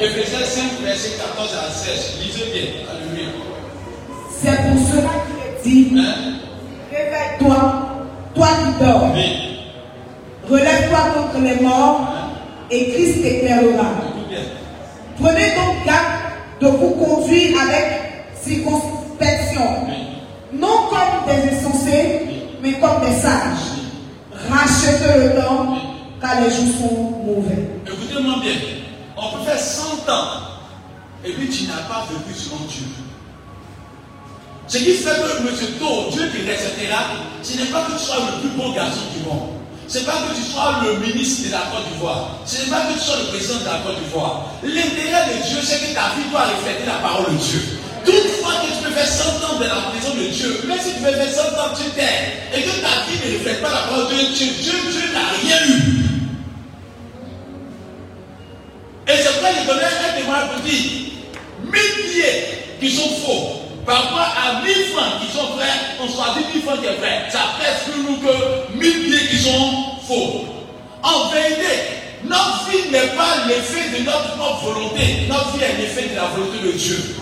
[0.00, 2.18] Ephésiens 5, verset 14 à 16.
[2.20, 2.70] Lisez bien.
[2.90, 3.28] Alléluia.
[4.30, 5.10] C'est pour cela
[5.62, 6.14] qu'il est dit Hein?
[6.90, 7.88] Réveille-toi,
[8.34, 9.12] toi qui dors.
[9.14, 9.58] Oui.
[10.50, 12.08] Relève-toi contre les morts
[12.70, 13.86] et Christ t'éclairera.
[15.20, 16.06] Prenez donc garde
[16.60, 17.86] de vous conduire avec
[18.42, 19.94] circonspection, Oui.
[20.58, 22.22] non comme des insensés,
[22.62, 23.78] mais comme des sages.
[24.50, 25.76] Rachetez le temps,
[26.22, 26.94] car les jours sont
[27.26, 27.68] mauvais.
[27.84, 28.54] Écoutez-moi bien.
[29.16, 30.42] On peut faire 100 ans
[31.24, 32.86] et puis tu n'as pas vécu selon Dieu.
[34.68, 35.48] Ce qui fait que M.
[35.78, 37.10] Do, Dieu qui respectera,
[37.42, 39.50] ce n'est pas que tu sois le plus beau garçon du monde.
[39.88, 42.38] Ce n'est pas que tu sois le ministre de la Côte d'Ivoire.
[42.46, 44.46] Ce n'est pas que tu sois le président de la Côte d'Ivoire.
[44.62, 47.60] L'intérêt de Dieu, c'est que ta vie doit refléter la parole de Dieu.
[48.06, 51.00] Toutefois que tu peux faire 100 ans de la maison de Dieu, même si tu
[51.02, 54.08] peux faire 100 ans, tu t'aimes, et que ta vie ne reflète pas la parole
[54.08, 56.11] de Dieu, Dieu, Dieu n'a rien eu.
[59.12, 60.80] Et c'est pourquoi je donnais un témoignage pour dire,
[61.64, 65.66] mille billets qui sont faux, par rapport à 1000 francs qui sont vrais,
[66.00, 67.28] on choisit 1000 francs qui est vrai.
[67.30, 69.72] Ça pèse plus lourd que 1000 billets qui sont
[70.06, 70.46] faux.
[71.02, 75.26] En vérité, notre vie n'est pas l'effet de notre propre volonté.
[75.28, 77.16] Notre vie est l'effet de la volonté de Dieu.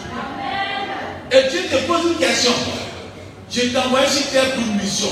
[1.33, 2.53] Et Dieu te pose une question.
[3.50, 5.09] Je t'ai envoyé sur terre pour une mission.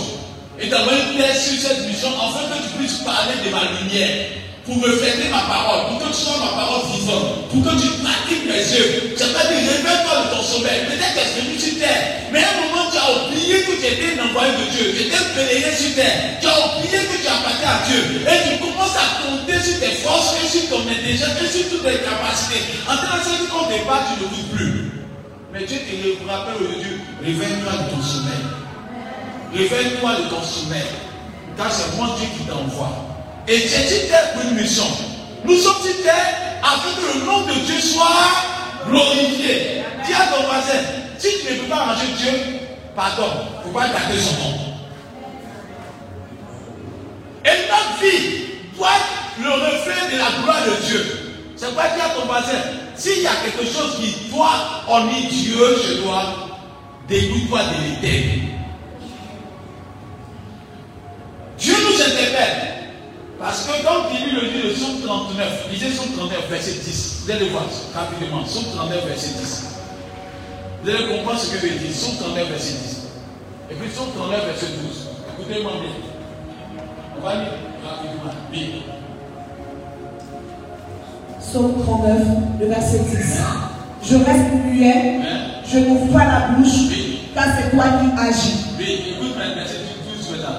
[0.61, 1.01] Et t'as envoyé
[1.35, 4.27] sur cette mission afin que tu puisses parler de ma lumière.
[4.69, 8.45] Pour refléter ma parole, pour que tu sois ma parole vivante, pour que tu pratiques
[8.45, 9.17] mes yeux.
[9.17, 10.85] C'est pas dire réveille-toi de ton sommeil.
[10.85, 12.29] Peut-être que c'est venu sur terre.
[12.29, 14.93] Mais à un moment, tu as oublié que tu étais un envoyé de Dieu.
[14.93, 16.37] Tu étais pèlerin sur terre.
[16.37, 18.29] Tu as oublié que tu appartiens à Dieu.
[18.29, 21.89] Et tu commences à compter sur tes forces et sur ton intelligence et sur toutes
[21.89, 22.61] tes capacités.
[22.85, 24.93] En tant que qu'au départ, tu ne vis plus.
[25.49, 28.45] Mais Dieu te rappelle aujourd'hui, réveille-toi de ton sommeil.
[29.57, 30.93] Réveille-toi de ton sommeil.
[31.57, 33.08] Car c'est moi Dieu qui t'envoie.
[33.49, 34.85] Et c'est sur terre pour une mission.
[35.45, 38.07] Nous sommes sur terre afin que le nom de Dieu soit
[38.87, 39.83] glorifié.
[40.07, 40.81] Dis à ton voisin,
[41.19, 42.33] si tu ne peux pas manger Dieu,
[42.95, 44.59] pardon, il ne faut pas garder son nom.
[47.45, 48.39] Et notre vie
[50.13, 51.05] de la gloire de Dieu.
[51.57, 52.59] C'est pas dire à ton voisin,
[52.97, 56.23] s'il y a quelque chose qui doit honorer Dieu chez toi,
[57.09, 58.41] dégoûte-toi de l'éternel.
[61.59, 62.78] Dieu nous interpelle.
[63.39, 67.23] Parce que quand il lit le livre de Somme 39, lisez Somme 39, verset 10.
[67.25, 68.45] Vous allez voir rapidement.
[68.47, 69.65] Somme 39, verset 10.
[70.83, 71.95] Vous allez comprendre ce que veut dire.
[71.95, 72.97] Somme 39, verset 10.
[73.71, 75.09] Et puis Somme 39, verset 12.
[75.39, 75.91] Écoutez-moi bien.
[77.17, 77.53] On va lire
[77.89, 78.33] rapidement.
[78.51, 78.67] Bien.
[81.41, 82.19] Psaume 39,
[82.61, 83.41] le verset 10.
[84.03, 85.63] Je reste muet, Hein?
[85.67, 87.21] je n'ouvre pas la bouche, Oui.
[87.35, 88.55] car c'est toi qui agis.
[88.79, 89.77] Oui, écoute verset
[90.17, 90.57] 12 maintenant.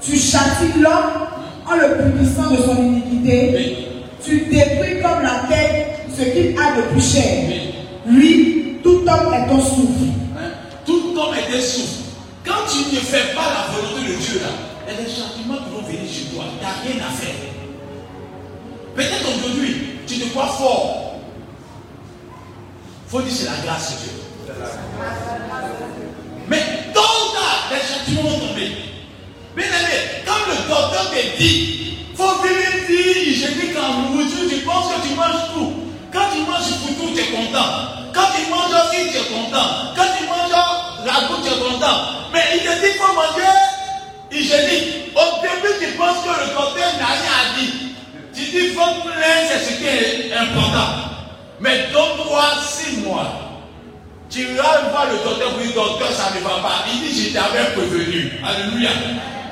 [0.00, 1.28] Tu châties l'homme
[1.66, 3.52] en le punissant de son iniquité.
[3.54, 3.76] Oui.
[4.24, 7.44] Tu détruis comme la tête ce qu'il a de plus cher.
[7.48, 7.74] Oui.
[8.06, 10.10] Lui, tout homme est ton souffle.
[10.36, 10.50] Hein?
[10.84, 12.04] Tout homme est des souffles.
[12.44, 14.48] Quand tu ne fais pas la volonté de Dieu là,
[14.88, 16.44] il des châtiments qui vont venir chez toi.
[16.58, 17.34] Tu n'as rien à faire.
[18.94, 21.14] Peut-être aujourd'hui, tu te crois fort.
[23.08, 24.12] faut dire c'est la grâce de Dieu.
[26.48, 28.70] Mais ou tard, les châtiments vont tomber.
[29.56, 30.03] Bien aimé,
[30.68, 35.72] docteur te dit, faut venir dire hygiénique en nourriture, tu penses que tu manges tout.
[36.12, 37.94] Quand tu manges foutou, tu es content.
[38.14, 39.94] Quand tu manges riz, tu es content.
[39.96, 40.54] Quand tu manges
[41.04, 41.98] ragoût, tu es content.
[42.32, 43.50] Mais il te dit qu'il faut manger
[44.30, 45.12] hygiénique.
[45.14, 47.74] Au début, tu penses que le docteur n'a rien à dire.
[48.34, 50.90] Tu dis, faut plein, c'est ce qui est important.
[51.60, 53.40] Mais donne-toi six mois.
[54.30, 56.84] Tu iras voir le docteur dire, docteur, ça ne va pas.
[56.92, 58.32] Il dit, je t'avais prévenu.
[58.44, 58.90] Alléluia.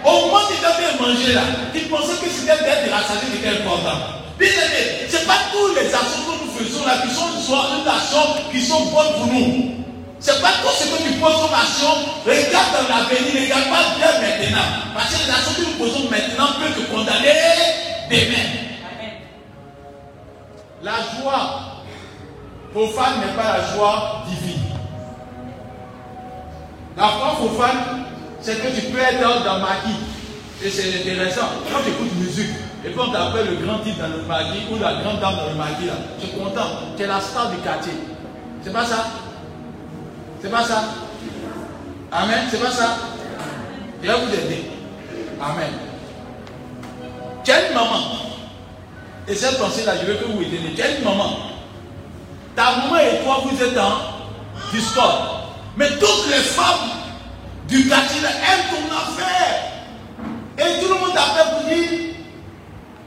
[0.04, 3.62] Au moment où tu t'avais mangé là, tu pensais que c'était d'être rassasié qui était
[3.62, 3.98] important.
[4.38, 7.88] Bien aimé, ce n'est pas tous les actions que nous faisons là qui sont une
[7.88, 9.82] action qui sont bonnes pour nous.
[10.18, 11.88] Ce n'est pas tout ce que tu poses comme action.
[12.24, 14.68] Regarde dans l'avenir, regarde pas bien maintenant.
[14.94, 17.34] Parce que les actions que nous posons maintenant peuvent te condamner
[18.10, 18.62] demain.
[20.82, 21.62] La joie
[22.72, 24.62] profane n'est pas la joie divine.
[26.96, 28.04] La foi profane,
[28.42, 29.96] c'est que tu peux être dans maquis.
[30.64, 31.46] Et c'est intéressant.
[31.70, 32.50] Quand tu écoutes musique,
[32.84, 35.48] et puis on t'appelle le grand type dans le maquis ou la grande dame dans
[35.50, 36.66] le maquis, là, tu es content.
[36.96, 37.92] Tu es la star du quartier.
[38.62, 39.06] C'est pas ça?
[40.40, 40.84] C'est pas ça?
[42.10, 42.44] Amen?
[42.50, 42.96] C'est pas ça?
[44.02, 44.70] Je vais vous aider.
[45.40, 45.70] Amen.
[47.44, 48.00] Tu as une maman.
[49.28, 50.74] Et cette pensée-là, je veux que vous aidiez.
[50.74, 51.36] Tu as une maman.
[52.54, 55.22] Ta maman et toi, vous êtes en discorde.
[55.76, 57.01] Mais toutes les femmes
[57.72, 59.72] du quartier là, aiment ton affaire.
[60.58, 61.88] Et tout le monde t'appelle pour dire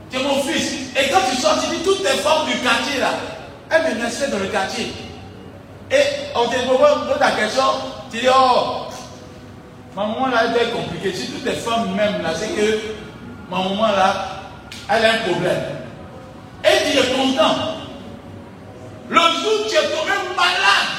[0.09, 0.74] Tu es mon fils.
[0.97, 3.11] Et quand tu sors, tu dis toutes les femmes du quartier là,
[3.70, 4.91] elles me respectent dans le quartier.
[5.91, 6.01] Et
[6.36, 7.63] on te pose ta question,
[8.11, 8.88] tu dis Oh,
[9.95, 11.13] ma maman là, elle est compliquée.
[11.13, 12.80] Si toutes les femmes m'aiment là, c'est que
[13.51, 14.41] ma maman là,
[14.89, 15.61] elle a un problème.
[16.63, 17.55] Et tu es content.
[19.09, 20.95] Le jour où tu es tombé malade,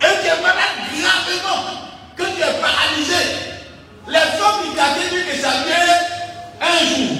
[0.00, 1.87] et tu es malade gravement,
[2.18, 3.22] que tu es paralysé,
[4.08, 5.88] les femmes du quartier disent que ça vient
[6.60, 7.16] un jour,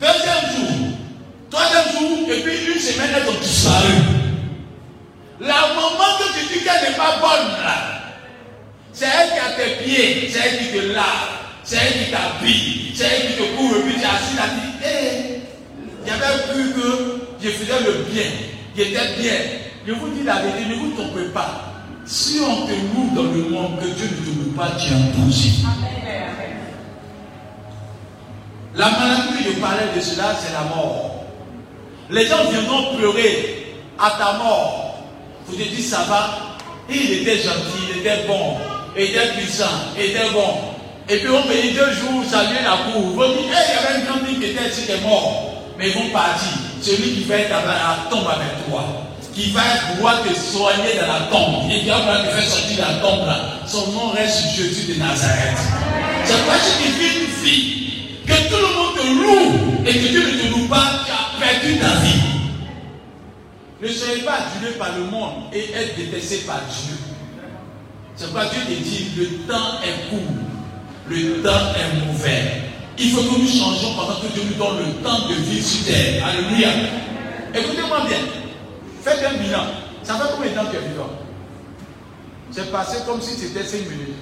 [0.00, 0.76] deuxième jour,
[1.50, 3.94] troisième jour, et puis une semaine, elles ont disparu.
[5.40, 7.96] La maman que tu dis qu'elle n'est pas bonne là,
[8.92, 11.04] c'est elle qui a tes pieds, c'est elle qui te lave,
[11.64, 14.60] c'est elle qui t'habille, c'est elle qui te couvre, et puis tu es assis tu
[14.60, 15.40] dis, hé,
[16.06, 18.24] j'avais cru que je faisais le bien,
[18.76, 19.34] j'étais bien.
[19.86, 21.75] Je vous dis la vérité, ne vous trompez pas.
[22.06, 24.96] Si on te loue dans le monde, que Dieu ne te loue pas, tu es
[24.96, 25.50] en danger.
[28.76, 31.24] La maladie je parlais de cela, c'est la mort.
[32.10, 34.98] Les gens viendront pleurer à ta mort.
[35.46, 36.58] Vous te dites, ça va.
[36.88, 38.54] Il était gentil, il était bon,
[38.96, 39.64] il était puissant,
[39.98, 40.46] il était bon.
[41.08, 43.02] Et puis on me dit deux jours, saluer la cour.
[43.02, 45.54] Vous dites, hey, il y avait une grande fille qui était mort.
[45.76, 46.52] Mais ils vont partir.
[46.80, 48.84] Celui qui va être dans la tombe avec toi,
[49.36, 49.60] qui va
[49.92, 52.94] pouvoir te soigner dans la tombe, et qui va pouvoir te faire sortir de la
[53.06, 55.58] tombe là, son nom reste Jésus de Nazareth.
[56.24, 57.92] C'est pas ce qui fait une fille,
[58.26, 61.38] que tout le monde te loue, et que Dieu ne te loue pas, tu as
[61.38, 62.22] perdu ta vie.
[63.82, 66.96] Ne soyez pas adulé par le monde et être détesté par Dieu?
[68.16, 70.32] C'est pourquoi Dieu te dit, le temps est court,
[71.08, 72.62] le temps est mauvais.
[72.98, 75.84] Il faut que nous changeons pendant que Dieu nous donne le temps de vivre sur
[75.84, 76.26] terre.
[76.26, 76.68] Alléluia.
[77.54, 78.45] Écoutez-moi bien.
[79.06, 79.62] Faites un bilan.
[80.02, 81.10] Ça fait combien de temps que tu es vivant?
[82.50, 84.16] C'est passé comme si c'était 5 minutes.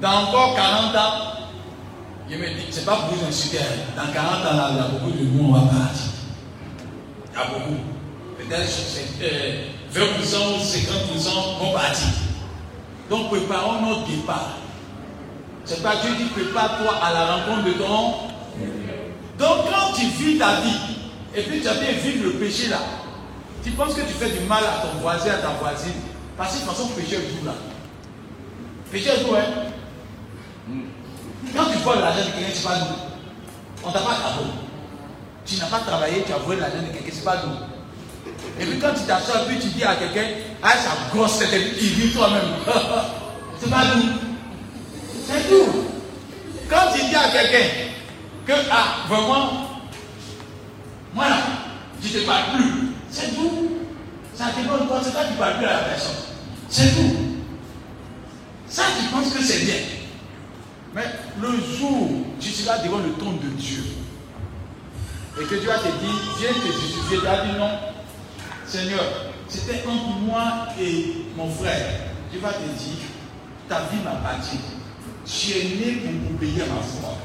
[0.00, 1.12] Dans encore 40 ans,
[2.30, 3.58] je me dis, c'est pas pour vous insulter.
[3.96, 6.12] Dans 40 ans, là, il y a beaucoup de nous, on va partir.
[7.32, 7.80] Il y a beaucoup.
[8.38, 8.70] Peut-être
[9.22, 12.06] euh, 20% ou 50% vont partir.
[13.10, 14.58] Donc préparons notre départ.
[15.64, 18.12] C'est pas Dieu dit prépare-toi à la rencontre de ton.
[19.38, 21.01] Donc quand tu vis ta vie,
[21.34, 22.78] et puis tu as bien vivre le péché là,
[23.64, 25.92] tu penses que tu fais du mal à ton voisin, à ta voisine,
[26.36, 27.52] parce que de toute façon, péché tout là.
[28.90, 29.72] Péché tout, hein.
[31.54, 33.84] Quand tu voles l'argent de quelqu'un, c'est pas nous.
[33.84, 34.52] On t'a pas travaillé.
[35.44, 37.72] Tu n'as pas travaillé, tu as volé l'argent de quelqu'un, c'est pas nous.
[38.60, 40.28] Et puis quand tu t'assois, puis tu dis à quelqu'un,
[40.62, 42.42] ah, sa grosse tête, il dit toi-même.
[43.60, 44.02] c'est pas nous.
[45.26, 45.84] C'est tout.
[46.68, 47.68] Quand tu dis à quelqu'un
[48.46, 49.71] que, ah, vraiment,
[51.14, 51.26] moi
[52.02, 52.72] je ne te parle plus.
[53.10, 53.68] C'est tout.
[54.34, 56.16] Ça dépend de toi, c'est toi qui ne parles plus à la personne.
[56.68, 57.16] C'est tout.
[58.68, 59.74] Ça, tu penses que c'est bien.
[60.94, 61.04] Mais
[61.40, 63.82] le jour où tu seras devant le trône de Dieu,
[65.40, 67.70] et que Dieu va te dire, viens te justifier, tu as dit non,
[68.66, 69.04] Seigneur,
[69.48, 71.86] c'était entre moi et mon frère.
[72.30, 73.04] Dieu va te dire,
[73.68, 74.58] ta vie m'a bâti.
[75.24, 77.16] Tu es né pour obéir à ma foi.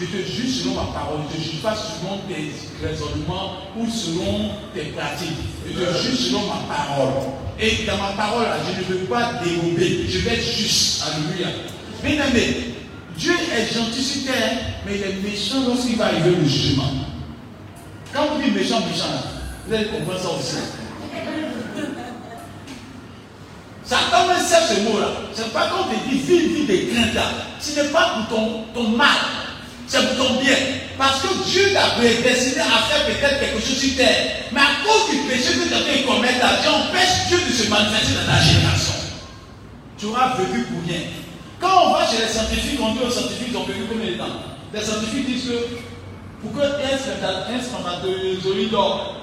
[0.00, 1.20] Je te juge selon ma parole.
[1.30, 5.28] Je ne te juge pas selon tes raisonnements ou selon tes pratiques.
[5.66, 7.12] Je te juge selon ma parole.
[7.60, 10.06] Et dans ma parole, je ne veux pas dérober.
[10.08, 11.04] Je vais être juste.
[11.04, 11.48] Alléluia.
[12.02, 12.74] Bien aimé,
[13.18, 16.90] Dieu est gentil sur terre, mais il est méchant lorsqu'il va arriver le jugement.
[18.14, 19.04] Quand vous dites méchant, méchant,
[19.66, 20.56] vous allez comprendre ça aussi.
[23.84, 25.08] Satan me sert ce mot-là.
[25.34, 27.24] C'est pas quand on te dit vis une vie de crainte là.
[27.60, 29.08] Ce n'est pas pour ton, ton mal.
[29.90, 30.54] C'est pour ton bien.
[30.96, 34.46] Parce que Dieu t'a prédestiné à faire peut-être quelque chose sur terre.
[34.52, 38.32] Mais à cause du péché que commettre là, tu empêches Dieu de se manifester dans
[38.32, 38.94] ta génération.
[39.98, 41.00] Tu auras vécu pour rien.
[41.58, 44.16] Quand on va chez les scientifiques, on dit aux scientifiques, ils ont vécu combien de
[44.16, 44.38] temps?
[44.72, 45.58] Les scientifiques disent que
[46.40, 46.98] pour que un
[47.66, 48.76] spermatozoïde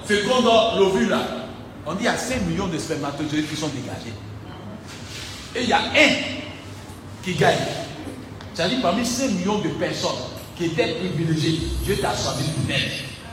[0.05, 0.45] féconde
[0.77, 1.15] l'ovule
[1.85, 4.13] on dit qu'il y a 5 millions de spermatozoïdes qui sont dégagés.
[5.55, 6.09] Et il y a un
[7.23, 7.55] qui gagne.
[8.53, 10.11] C'est-à-dire parmi 5 millions de personnes
[10.57, 12.81] qui étaient privilégiées, Dieu t'a choisi pour net.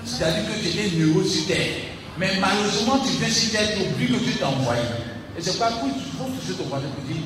[0.04, 1.66] C'est-à-dire que tu étais heureux sur terre.
[2.18, 4.82] Mais malheureusement, tu viens sur terre, tu oublies que Dieu t'a envoyé.
[5.36, 7.22] Et c'est pas que tu faut toucher ton voisin pour dire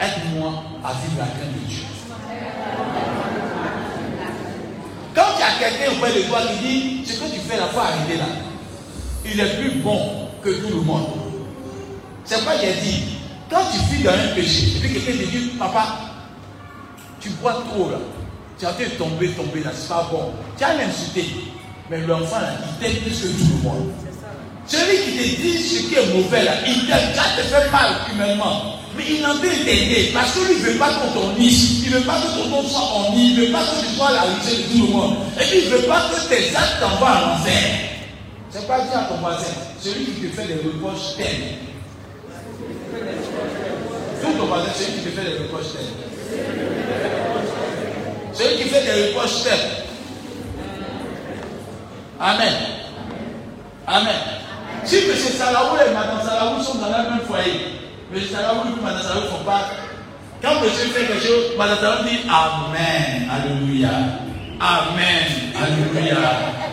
[0.00, 1.82] aide-moi à vivre la crainte de Dieu.
[5.14, 7.66] Quand il y a quelqu'un auprès de toi qui dit ce que tu fais la
[7.68, 8.26] fois arriver là,
[9.24, 11.06] il est plus bon que tout le monde.
[12.24, 13.02] C'est quoi j'ai dit
[13.50, 15.98] Quand tu vis dans un péché, et puis quelqu'un te dit Papa,
[17.20, 17.98] tu bois trop là,
[18.58, 20.32] tu as fait tomber, tomber là, c'est pas bon.
[20.56, 21.24] Tu as l'insulté.
[21.90, 23.92] Mais l'enfant là, il t'aime plus que tout le monde.
[24.66, 27.94] Celui qui te dit ce qui est mauvais là, il t'aime, ça te fait mal
[28.12, 28.74] humainement.
[28.96, 32.04] Mais il n'entend t'aider parce que lui ne veut pas ton niche, il ne veut
[32.04, 34.22] pas que ton nom soit en nid, il ne veut pas que tu sois la
[34.22, 35.16] richesse de tout le monde.
[35.40, 37.62] Et puis il ne veut pas que tes actes t'envoient à l'enfer.
[38.50, 39.46] C'est pas dire à ton voisin,
[39.80, 41.58] celui qui te fait des reproches t'aime.
[44.20, 46.77] Tout ton voisin, celui qui te fait des reproches t'aime.
[48.38, 49.58] Celui qui fait des reproches t'aime.
[52.20, 52.52] Amen.
[53.84, 54.14] Amen.
[54.84, 55.10] Si M.
[55.16, 57.80] Salaou et Mme Salaou sont dans le même foyer,
[58.14, 58.20] M.
[58.30, 59.70] Salaou et Mme Salaou ne font pas.
[60.40, 63.90] Quand monsieur fait quelque chose, Mme Salaou dit Amen, Alléluia.
[64.60, 65.26] Amen,
[65.60, 66.16] Alléluia.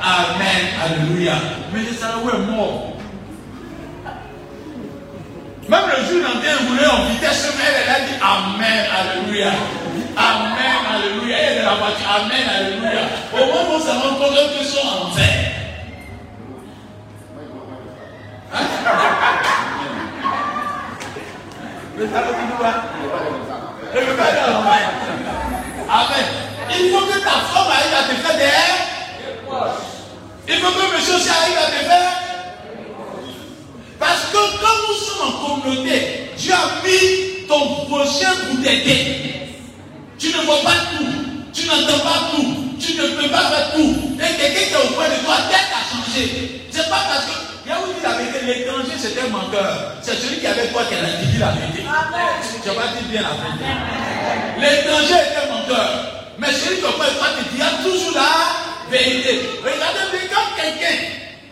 [0.04, 1.34] Amen, Alléluia.
[1.74, 1.86] M.
[2.00, 2.94] Salaou est mort.
[5.68, 9.52] Même le jour où il roulait en vitesse, elle, a dit Amen, Alléluia.
[10.18, 11.38] Amen, Alléluia.
[11.38, 13.02] Est dans la Amen, Alléluia.
[13.34, 14.20] Au moment où ça compte
[14.58, 15.16] qu'ils sont en
[22.16, 22.74] salaud qui nous va.
[23.94, 24.00] Le
[25.88, 26.26] Amen.
[26.78, 28.52] Il faut que ta femme arrive à te faire des.
[30.48, 32.14] Il faut que monsieur aussi arrive à te faire.
[34.00, 39.45] Parce que quand nous sommes en communauté, Dieu a mis ton prochain pour t'aider.
[40.18, 41.06] Tu ne vois pas tout.
[41.54, 42.76] Tu n'entends pas tout.
[42.80, 43.96] Tu ne peux pas faire tout.
[44.16, 46.62] Et quelqu'un qui est auprès de toi, tête à changer.
[46.72, 49.98] C'est pas parce que il y a où dit la vérité, l'étranger c'était un menteur.
[50.04, 51.82] C'est celui qui avait toi qui a dit la vérité.
[52.62, 53.66] Tu vas dire bien la vérité.
[54.60, 55.90] L'étranger était menteur.
[56.38, 59.50] Mais celui qui a fait toi te dira toujours la vérité.
[59.64, 60.96] Regardez bien quand quelqu'un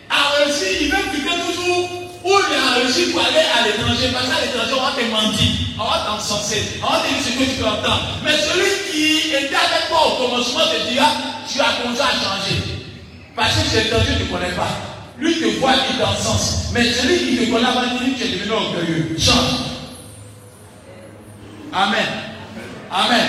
[0.08, 4.08] a réussi, il veut quitter toujours où il a réussi pour aller à l'étranger.
[4.12, 7.30] Parce qu'à l'étranger, on va te mentir, on va t'encenser, on va te dire ce
[7.38, 8.00] que tu entends.
[8.24, 11.06] Mais celui qui était avec toi au commencement te dira,
[11.46, 12.62] tu as commencé à changer.
[13.36, 14.72] Parce que cet étranger ne te connaît pas.
[15.18, 16.70] Lui te voit, il sens.
[16.72, 19.16] Mais celui qui te connaît avant lui, tu es devenu orgueilleux.
[19.18, 19.70] Change.
[21.72, 22.06] Amen.
[22.90, 23.26] Amen.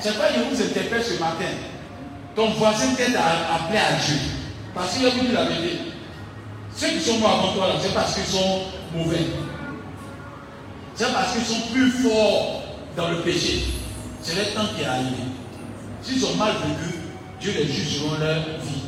[0.00, 1.52] C'est pas que vous interpelle ce matin.
[2.34, 4.16] Ton voisin t'aide à appeler à Dieu.
[4.74, 5.89] Parce qu'il a voulu la vérité.
[6.80, 8.62] Ceux qui sont morts avant toi, c'est parce qu'ils sont
[8.94, 9.26] mauvais.
[10.94, 12.62] C'est parce qu'ils sont plus forts
[12.96, 13.64] dans le péché.
[14.22, 15.28] C'est le temps qui est arrivé.
[16.02, 17.00] S'ils ont mal vécu,
[17.38, 18.80] Dieu les juge leur vie.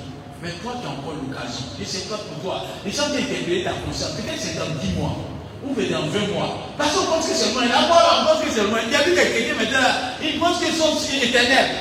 [0.43, 1.64] Mais toi, tu as encore l'occasion.
[1.82, 2.62] Et c'est toi pour toi.
[2.86, 5.18] Les gens qui interpellé ta conscience, peut-être c'est dans 10 mois.
[5.62, 6.68] Ou peut-être dans 20 mois.
[6.78, 7.66] Parce qu'on pense que c'est loin.
[7.66, 8.78] D'abord, on pense que c'est loin.
[8.86, 9.88] Il y a des chrétiens maintenant,
[10.22, 11.76] ils pensent qu'ils sont éternels.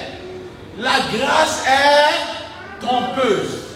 [0.77, 3.70] La grâce est trompeuse.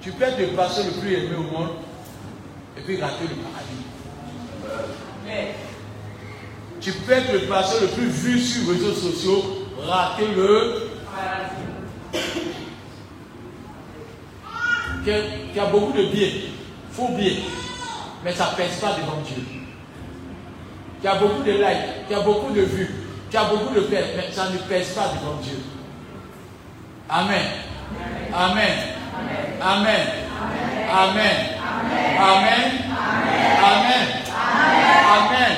[0.00, 1.70] Tu peux être le pasteur le plus aimé au monde
[2.76, 3.84] et puis rater le paradis.
[6.80, 10.90] Tu peux être le pasteur le plus vu sur les réseaux sociaux, rater le
[15.08, 16.30] a, qui a beaucoup de biens,
[16.92, 17.36] faux biens,
[18.24, 19.42] mais ça ne pèse pas devant Dieu.
[21.00, 22.90] Qui a beaucoup de likes, qui a beaucoup de vues,
[23.30, 25.58] qui a beaucoup de paix, mais ça ne pèse pas devant Dieu.
[27.08, 27.46] Amen.
[28.34, 28.99] Amen.
[29.60, 30.06] Amen.
[30.90, 31.36] Amen.
[32.18, 32.80] Amen.
[35.16, 35.56] Amen.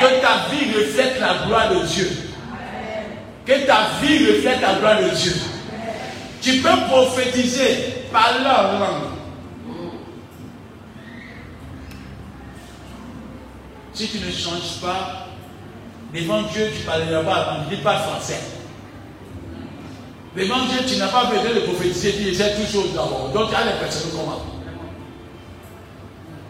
[0.00, 2.10] Que ta vie reflète la gloire de Dieu.
[3.44, 5.32] Que ta vie reflète la gloire de Dieu.
[6.42, 9.16] Tu peux prophétiser par leur langue.
[13.94, 15.28] Si tu ne changes pas,
[16.12, 18.55] devant Dieu, tu parleras pas, tu ne dis pas français.
[20.44, 23.30] Dieu, tu n'as pas besoin de prophétiser, tu disais toutes choses d'abord.
[23.32, 24.42] Donc, tu as les personnes comment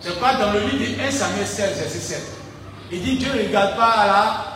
[0.00, 2.22] C'est pas dans le livre de 1 Samuel 16, verset 7.
[2.90, 4.46] Il dit Dieu ne regarde pas à la.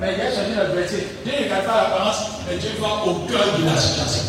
[0.00, 1.06] Mais il a changé le verset.
[1.24, 2.16] Dieu ne regarde pas à l'apparence,
[2.48, 4.24] mais Dieu voit au cœur de la situation.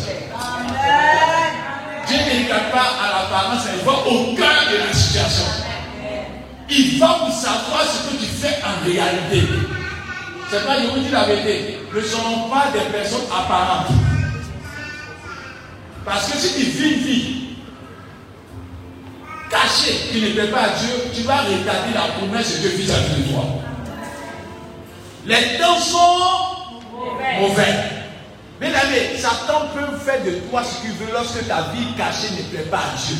[2.06, 5.44] Dieu ne regarde pas à l'apparence, mais il voit au cœur de la situation.
[6.70, 9.46] Il va pour savoir ce que tu fais en réalité.
[10.50, 13.92] C'est pas, je vous dis la vérité, ne sont pas des personnes apparentes.
[16.04, 17.44] Parce que si tu vis une vie
[19.50, 23.22] cachée qui ne plaît pas à Dieu, tu vas retarder la promesse de Dieu vis-à-vis
[23.22, 23.44] de toi.
[25.26, 26.18] Les temps sont
[27.40, 27.74] mauvais.
[28.60, 28.80] Mesdames,
[29.18, 32.78] Satan peut faire de toi ce qu'il veut lorsque ta vie cachée ne plaît pas
[32.78, 33.16] à Dieu.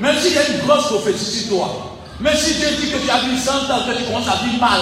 [0.00, 3.10] Même s'il y a une grosse prophétie sur toi, même si Dieu dit que tu
[3.10, 4.80] as vu 100 ans, que tu commences à vivre mal,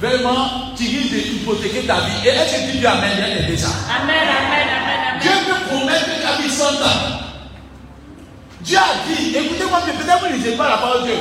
[0.00, 2.26] vraiment, tu risques d'hypothéquer ta vie.
[2.26, 3.68] Et est-ce que tu dis Amen, bien aidé ça
[4.00, 5.20] Amen, amen, amen, amen.
[5.20, 7.18] Dieu peut promettre que vu 100 ans.
[8.60, 11.16] Dieu a dit, écoutez-moi, peut-être vous ne lisez pas la parole de Dieu.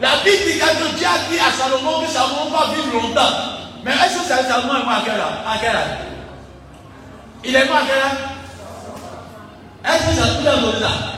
[0.00, 3.34] La Bible dit que Dieu a dit à Salomon que Salomon va vivre longtemps.
[3.84, 5.98] Mais est-ce que Salomon est mort à quel âge À quel âge
[7.44, 11.12] Il est mort à quel âge Est-ce que Salomon est mort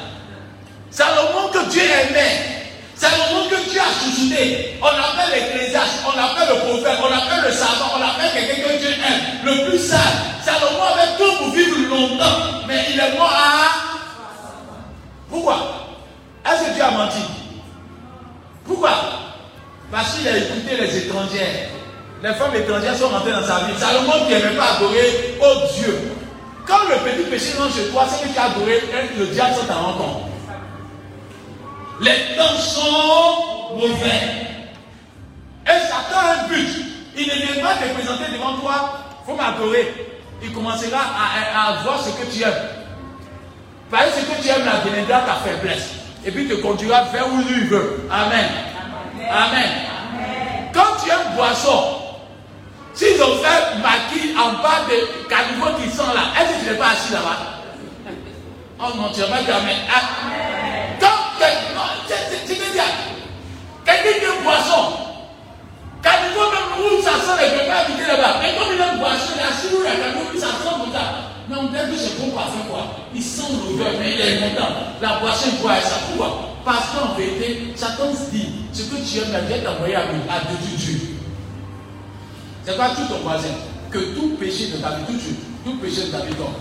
[0.91, 2.64] Salomon que Dieu aimait.
[2.97, 4.79] Salomon que Dieu a chouchouté.
[4.81, 8.79] On appelle l'ecclésiaste, on appelle le prophète, on appelle le savant, on appelle quelqu'un que
[8.79, 9.21] Dieu aime.
[9.45, 9.99] Le plus sage.
[10.43, 12.65] Salomon avait tout pour vivre longtemps.
[12.69, 13.85] Mais il est mort à.
[15.29, 15.57] Pourquoi?
[16.47, 17.23] Est-ce que Dieu a menti?
[18.65, 18.91] Pourquoi?
[19.91, 21.69] Parce qu'il a écouté les étrangères.
[22.23, 23.79] Les femmes étrangères sont rentrées dans sa vie.
[23.79, 26.13] Salomon qui n'aimait pas adorer oh Dieu.
[26.67, 28.81] Quand le petit péché rentre chez toi, c'est que tu as adoré
[29.19, 30.34] le diable sans t'en rendre compte.
[32.01, 34.45] Les temps sont mauvais.
[35.67, 36.69] Et Satan a un but.
[37.17, 39.95] Il ne vient pas te présenter devant toi, il faut m'adorer.
[40.43, 42.53] Il commencera à, à, voir ce que tu aimes.
[43.91, 45.91] Parce que ce que tu aimes la deviendra ta faiblesse.
[46.25, 48.09] Et puis te conduira vers où lui veut.
[48.11, 48.47] Amen.
[49.31, 49.71] Amen.
[50.73, 51.97] Quand tu aimes boisson,
[52.95, 56.79] s'ils ont fait maquis en bas de caniveau qui sont là, est-ce que tu n'es
[56.79, 57.55] pas assis là-bas?
[58.81, 59.77] Oh non, tu n'as pas dit Amen.
[71.91, 72.45] Dit que c'est bon quoi?
[73.15, 74.69] Il sent l'odeur, mais il est content.
[75.01, 75.97] La boisson, il boit ça.
[76.09, 79.97] Pourquoi Parce qu'en vérité, Satan se dit, ce que tu aimes, la vie est envoyé
[79.97, 81.01] à de Dieu.
[82.65, 83.49] C'est pas tout ton voisin.
[83.91, 86.55] Que tout péché de ta vie, tout, tout péché de ta vie tombe.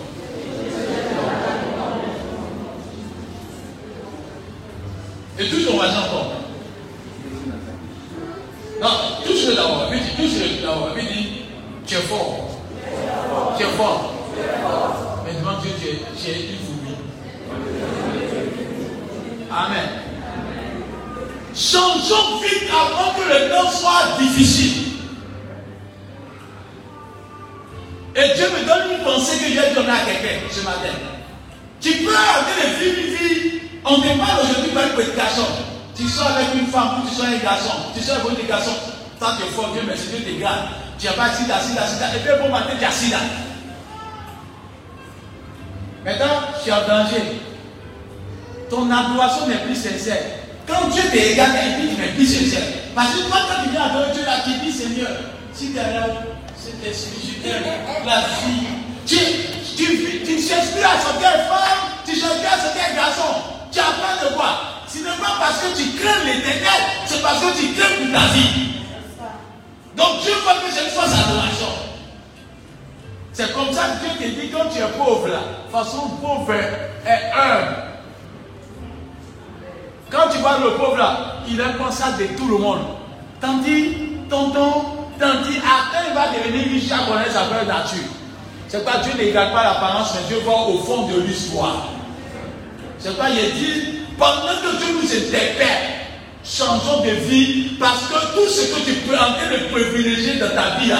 [5.39, 6.43] Et tout ton voisin tombe.
[8.81, 8.89] Non,
[9.25, 9.89] touche-le d'abord.
[10.17, 10.89] Touche-le d'abord.
[10.97, 11.29] Il dit,
[11.87, 12.49] tu es fort.
[13.57, 14.12] Tu es fort.
[16.23, 16.57] Dieu.
[19.51, 19.89] Amen.
[21.53, 24.93] Changeons vite avant que le temps soit difficile.
[28.15, 30.93] Et Dieu me donne une pensée que j'ai donnée à quelqu'un ce matin.
[31.81, 33.59] Tu peux arrêter de vivre une vie.
[33.83, 35.45] On te parle aujourd'hui par une petite garçon.
[35.95, 37.73] Tu sors avec une femme ou tu sois un garçon.
[37.95, 38.71] Tu sors avec un garçon.
[39.19, 40.69] Tant que fort, Dieu merci, Dieu te garde.
[40.97, 42.15] Tu n'as pas sida, sida, sida.
[42.15, 43.17] Et puis bon matin, tu as sida.
[46.05, 47.41] Maintenant, tu es en danger.
[48.69, 50.23] Ton adoration n'est plus sincère.
[50.67, 52.63] Quand Dieu te regarde, il dit tu n'es plus sincère.
[52.95, 55.11] Parce que toi, quand tu viens adorer Dieu là, tu dis Seigneur,
[55.53, 56.07] si derrière
[56.57, 58.67] cet esprit, je la fille,
[59.05, 59.17] tu,
[59.75, 63.41] tu, tu t'inspires à ce qu'elle femme, tu t'inspires à ce qu'elle garçon.
[63.71, 64.83] Tu apprends de quoi?
[64.87, 68.27] Ce n'est pas parce que tu crains l'éternel, c'est parce que tu crains pour ta
[68.33, 68.73] vie.
[69.95, 71.92] Donc Dieu veut que je fasse adoration.
[73.33, 75.39] C'est comme ça que Dieu te dit quand tu es pauvre là,
[75.71, 77.75] façon pauvre est humble.
[80.11, 82.81] Quand tu vois le pauvre là, il aime pas ça de tout le monde.
[83.41, 83.95] Tandis,
[84.29, 84.85] tonton,
[85.19, 88.03] tandis, après il va devenir riche à connaître sa nature.
[88.67, 91.87] C'est pas Dieu ne pas l'apparence, mais Dieu voit au fond de l'histoire.
[92.99, 95.67] C'est pas il dit, pendant que Dieu nous interpelle,
[96.43, 100.49] changeons de vie, parce que tout ce que tu peux en train de privilégier dans
[100.49, 100.91] ta vie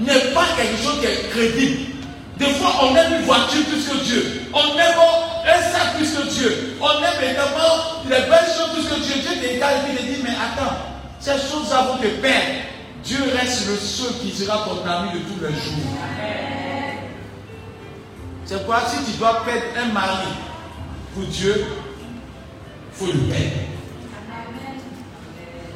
[0.00, 1.90] n'est pas quelque chose qui est crédible.
[2.38, 4.42] Des fois, on aime une voiture plus que Dieu.
[4.54, 4.98] On aime
[5.46, 6.76] un sac plus que Dieu.
[6.80, 9.14] On aime également les belles choses plus que Dieu.
[9.20, 10.74] Dieu regarde et te dit, mais attends,
[11.20, 12.46] ces choses-là vont te perdre.
[13.04, 15.90] Dieu reste le seul qui sera ton ami de tous les jours.
[18.46, 20.28] C'est quoi si tu dois perdre un mari
[21.14, 21.66] pour Dieu,
[22.92, 23.44] il faut le perdre.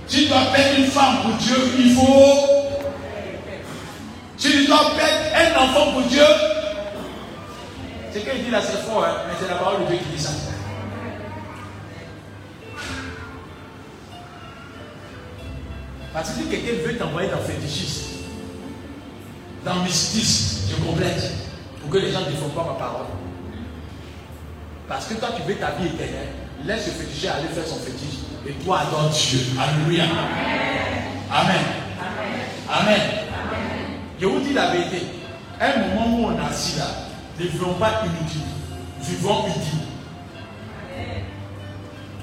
[0.07, 2.64] Si tu dois perdre une femme pour Dieu, il faut.
[4.39, 6.24] Tu dois perdre un enfant pour Dieu,
[8.12, 10.22] c'est qu'il dit là, c'est fort, hein, mais c'est la parole de Dieu qui dit
[10.22, 10.30] ça.
[16.12, 18.24] Parce que si quelqu'un veut t'envoyer dans fétichisme,
[19.64, 21.32] dans mystisme, je complète,
[21.80, 23.07] pour que les gens ne défendent pas ma parole.
[24.87, 26.28] Parce que toi, tu veux ta vie éternelle,
[26.64, 29.41] laisse le féticheur aller faire son fétiche et toi adore Dieu.
[29.59, 30.05] Alléluia.
[31.32, 31.64] Amen.
[32.70, 33.01] Amen.
[34.25, 35.03] Je vous dis la vérité.
[35.61, 36.87] Un moment où on est assis là,
[37.39, 38.41] ne vivons pas inutiles,
[39.03, 39.81] vivons utiles.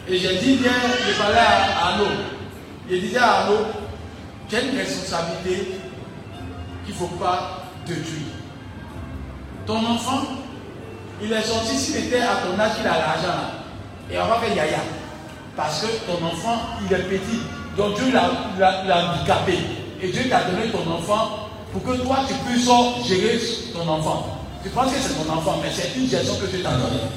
[0.07, 0.71] Et j'ai dit bien,
[1.07, 2.05] je parlais à Arnaud.
[2.89, 3.67] Je disais à Arnaud,
[4.49, 5.73] tu as une responsabilité
[6.85, 8.25] qu'il ne faut pas tuer.
[9.67, 10.23] Ton enfant,
[11.21, 13.41] il est sorti, s'il était à ton âge, il a l'argent
[14.09, 14.79] Et on va faire yaya.
[15.55, 17.41] Parce que ton enfant, il est petit.
[17.77, 19.59] Donc Dieu l'a handicapé.
[20.01, 22.69] Et Dieu t'a donné ton enfant pour que toi, tu puisses
[23.07, 23.39] gérer
[23.73, 24.37] ton enfant.
[24.63, 27.07] Tu penses que c'est ton enfant, mais c'est une gestion que Dieu t'a donnée.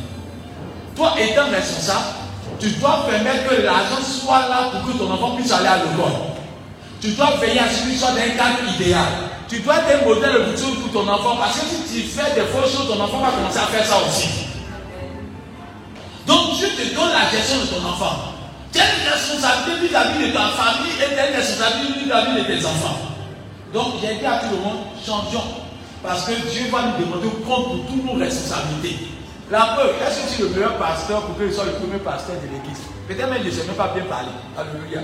[0.97, 2.25] Toi, étant responsable,
[2.61, 6.13] tu dois permettre que l'argent soit là pour que ton enfant puisse aller à l'école.
[7.01, 9.05] Tu dois veiller à ce qu'il soit dans un cadre idéal.
[9.49, 12.73] Tu dois être un modèle pour ton enfant parce que si tu fais des fausses
[12.73, 14.29] choses, ton enfant va commencer à faire ça aussi.
[16.27, 18.33] Donc Dieu te donne la gestion de ton enfant.
[18.73, 23.14] Tu as responsabilité vis-à-vis de ta famille et tu as responsabilité vis-à-vis de tes enfants.
[23.75, 25.43] Donc j'ai dit à tout le monde, changeons.
[26.01, 29.09] Parce que Dieu va nous demander compte pour toutes nos responsabilités.
[29.51, 32.37] La preuve, est-ce que tu es le meilleur pasteur pour qu'il soit le premier pasteur
[32.37, 34.29] de l'église Peut-être même je ne sais même pas bien parler.
[34.57, 35.01] Alléluia.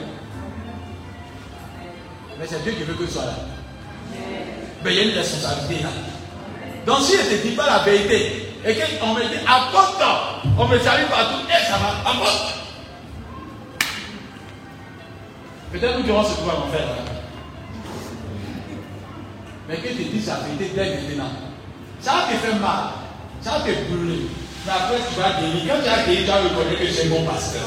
[2.38, 3.34] Mais c'est Dieu qui veut que je sois là.
[4.84, 5.90] Mais il y a une responsabilité là.
[6.86, 10.02] Donc si je ne te dis pas la vérité, et qu'on me dit apporte,
[10.58, 12.54] on me salue partout, et ça va, apporte.
[15.72, 16.86] Peut-être nous ce qu'on va en faire.
[16.86, 17.09] Là.
[19.70, 21.30] Mais que tu dis la vérité dès maintenant.
[22.00, 22.90] Ça va te faire mal.
[23.40, 24.26] Ça va te brûler.
[24.66, 25.62] Mais après, tu vas guérir.
[25.68, 27.62] Quand tu as guéri, tu vas reconnaître que c'est bon pasteur.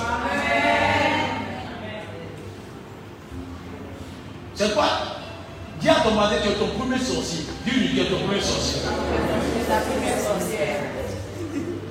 [4.54, 4.86] C'est quoi?
[5.80, 7.46] Dis à ton mari que tu es ton premier sorcier.
[7.66, 8.82] Dis-lui que tu es ton premier sorcier.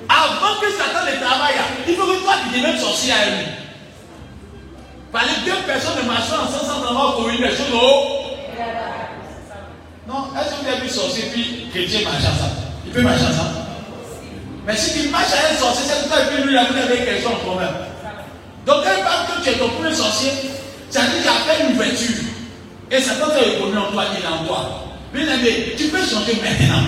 [0.09, 1.55] Avant que Satan ne travaille,
[1.87, 3.45] il faut que toi tu deviennes sorcier à lui.
[5.11, 7.73] Par les deux personnes ne marchent ensemble sans avoir commis des choses
[10.07, 13.63] Non, est-ce que vous avez vu sorcier puis chrétien marcher ensemble Il peut marcher ensemble.
[14.67, 17.05] Mais si tu marches à un sorcier, c'est que toi et puis lui, vous avez
[17.05, 17.71] quelque chose en commun.
[18.65, 20.31] Donc, quand il parle que tu es ton premier sorcier,
[20.89, 22.23] ça dit qu'il y a fait une ouverture.
[22.91, 24.83] Et Satan te reconnaît en toi, il en toi.
[25.13, 26.83] Bien aimé, tu peux changer maintenant.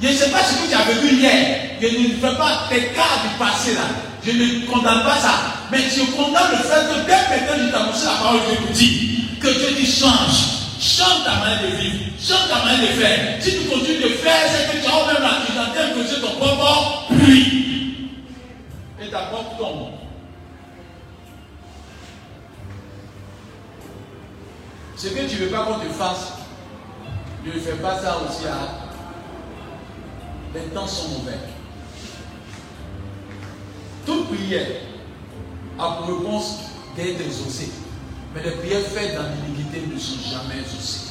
[0.00, 1.60] Je ne sais pas ce que tu as vécu hier.
[1.80, 3.82] Je ne fais pas tes cas du passé là.
[4.24, 5.34] Je ne condamne pas ça.
[5.72, 9.24] Mais je condamne le fait que dès maintenant, je t'annonce la parole de Dieu dit
[9.40, 10.65] que Dieu dit change.
[10.78, 12.04] Change ta manière de vivre.
[12.20, 13.42] Change ta manière de faire.
[13.42, 15.88] Si tu continues de faire ce que tu as même là, tu es en train
[15.88, 18.10] de causer ton propre pluie.
[19.00, 19.92] Et ta propre tombe.
[24.96, 26.32] Ce que tu ne veux pas qu'on te fasse,
[27.44, 28.86] ne fais pas ça aussi à.
[30.54, 31.38] Les temps sont mauvais.
[34.06, 34.66] Toute prière
[35.78, 36.60] a pour réponse
[36.96, 37.70] d'être exaucée.
[38.36, 41.06] Mais les prières faites dans l'iniquité ne sont jamais exaucées.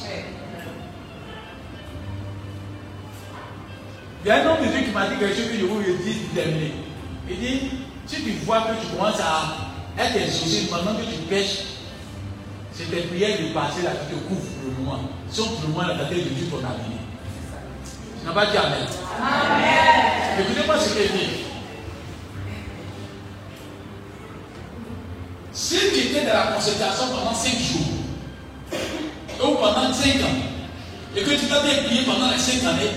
[4.24, 5.82] Il y a un homme de Dieu qui m'a dit quelque chose que je vous
[6.04, 6.72] dis terminer.
[7.28, 7.70] Il dit,
[8.06, 11.62] si tu vois que tu commences à être exaucé pendant que tu pêches,
[12.72, 15.08] C'est tes prières du passé là qui te couvrent pour le moment.
[15.30, 17.00] Sauf pour le moment, la tête de Dieu ton avenir.
[18.20, 18.86] Tu n'as pas dit Amen.
[19.18, 20.40] Amen.
[20.40, 21.45] Écoutez-moi ce qu'il dit.
[25.56, 27.88] Si tu étais dans la consécration pendant 5 jours,
[29.42, 30.36] ou pendant 5 ans,
[31.16, 32.90] et que tu t'as prié pendant les 5 années,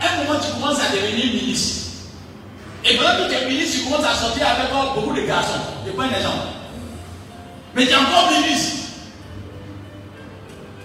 [0.00, 1.86] à un moment tu commences à devenir ministre.
[2.84, 5.90] Et pendant que tu es ministre, tu commences à sortir avec beaucoup de garçons, de
[5.90, 6.46] pas des gens.
[7.74, 8.76] Mais tu es encore ministre.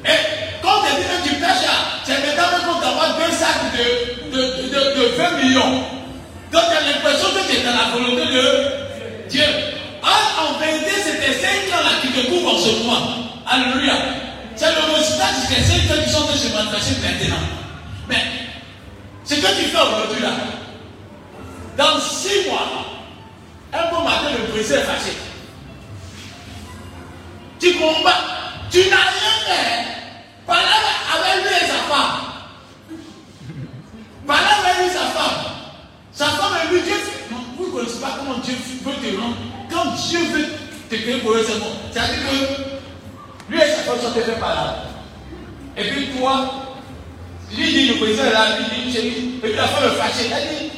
[0.03, 1.69] Et quand tu dis que tu pêches,
[2.03, 5.83] tu es maintenant compte d'avoir deux sacs de, de, de, de 20 millions.
[6.51, 9.45] Donc tu as l'impression que tu es dans la volonté de Dieu.
[10.03, 10.90] En vérité,
[11.33, 13.07] 5 ans là qui te couvrent en ce moment.
[13.47, 13.93] Alléluia.
[14.55, 17.47] C'est le résultat de ces 5 ans qui sont de se manifester maintenant.
[18.07, 18.23] Mais
[19.23, 20.29] ce que tu fais aujourd'hui là,
[21.77, 22.67] dans 6 mois,
[23.73, 25.13] un bon matin, le brisé est fâché.
[27.59, 28.11] Tu combats,
[28.69, 29.85] tu n'as rien fait.
[30.45, 30.61] Par là,
[31.15, 32.17] avec lui et sa femme.
[34.27, 35.51] Par là, avec lui et sa femme.
[36.11, 36.95] Sa femme est lui, Dieu.
[37.57, 39.37] Vous ne connaissez pas comment Dieu veut te rendre.
[39.71, 40.47] Quand Dieu veut
[40.97, 41.71] pour eux, c'est bon.
[41.91, 44.75] C'est-à-dire que lui et sa femme sont faits par là.
[45.77, 46.49] Et puis toi,
[47.55, 49.35] lui dit, le président là, lui dit, chérie.
[49.37, 50.29] Et puis la femme est fâchée.
[50.33, 50.71] Elle dit,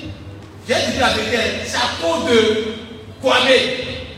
[0.67, 2.73] j'ai dit la vérité, c'est à cause de
[3.21, 3.47] Kwame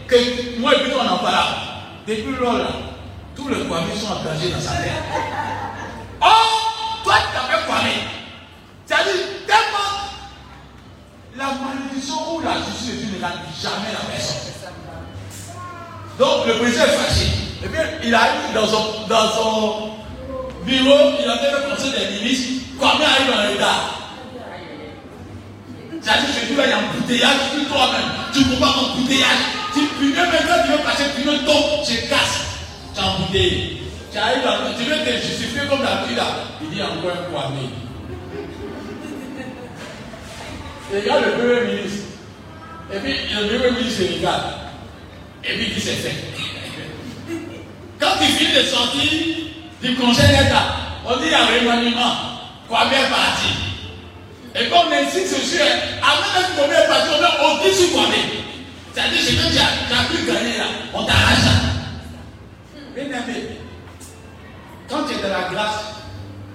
[0.07, 1.55] que moi et puis toi on en parle.
[2.07, 2.67] Depuis lors là,
[3.35, 5.03] tous les Kwame sont engagés dans sa terre.
[6.21, 7.91] Oh, toi tu t'appelles Kwame.
[8.85, 10.05] C'est-à-dire, tellement
[11.35, 14.54] la malédiction ou la justice de Dieu ne gagne jamais la personne.
[16.17, 17.27] Donc le président est fâché.
[17.63, 19.89] Et puis il arrive dans son, dans son
[20.65, 22.63] bureau, il a fait le conseil des ministres.
[22.79, 24.01] Kwame arrive dans le regard.
[26.01, 29.41] C'est-à-dire que tu vas y embouteillage, tu toi-même, tu ne peux pas embouteillage.
[29.73, 32.45] Tu punes, maintenant tu veux passer, tu veux tomber, je casse.
[32.93, 33.81] Tu as embouteillé.
[34.11, 34.43] Tu arrives,
[34.77, 36.27] tu veux te justifier comme d'habitude là?
[36.61, 37.69] Il dit encore un poignet.
[40.93, 42.05] A le premier ministre.
[42.93, 44.64] Et puis le premier ministre regarde.
[45.47, 46.15] Et puis il dit c'est fait.
[47.99, 49.11] Quand tu finis de sortir
[49.81, 50.75] du conseil d'État,
[51.05, 52.35] on dit il y a remaniement.
[52.67, 53.49] Parti.
[54.55, 58.03] Et comme on insiste sur avant même qu'on est parti, on au-dessus quoi
[58.93, 61.51] C'est-à-dire que tu as, pu gagner là, on t'arrache ça.
[62.95, 63.59] Bien aimé,
[64.89, 65.83] quand tu es dans la grâce,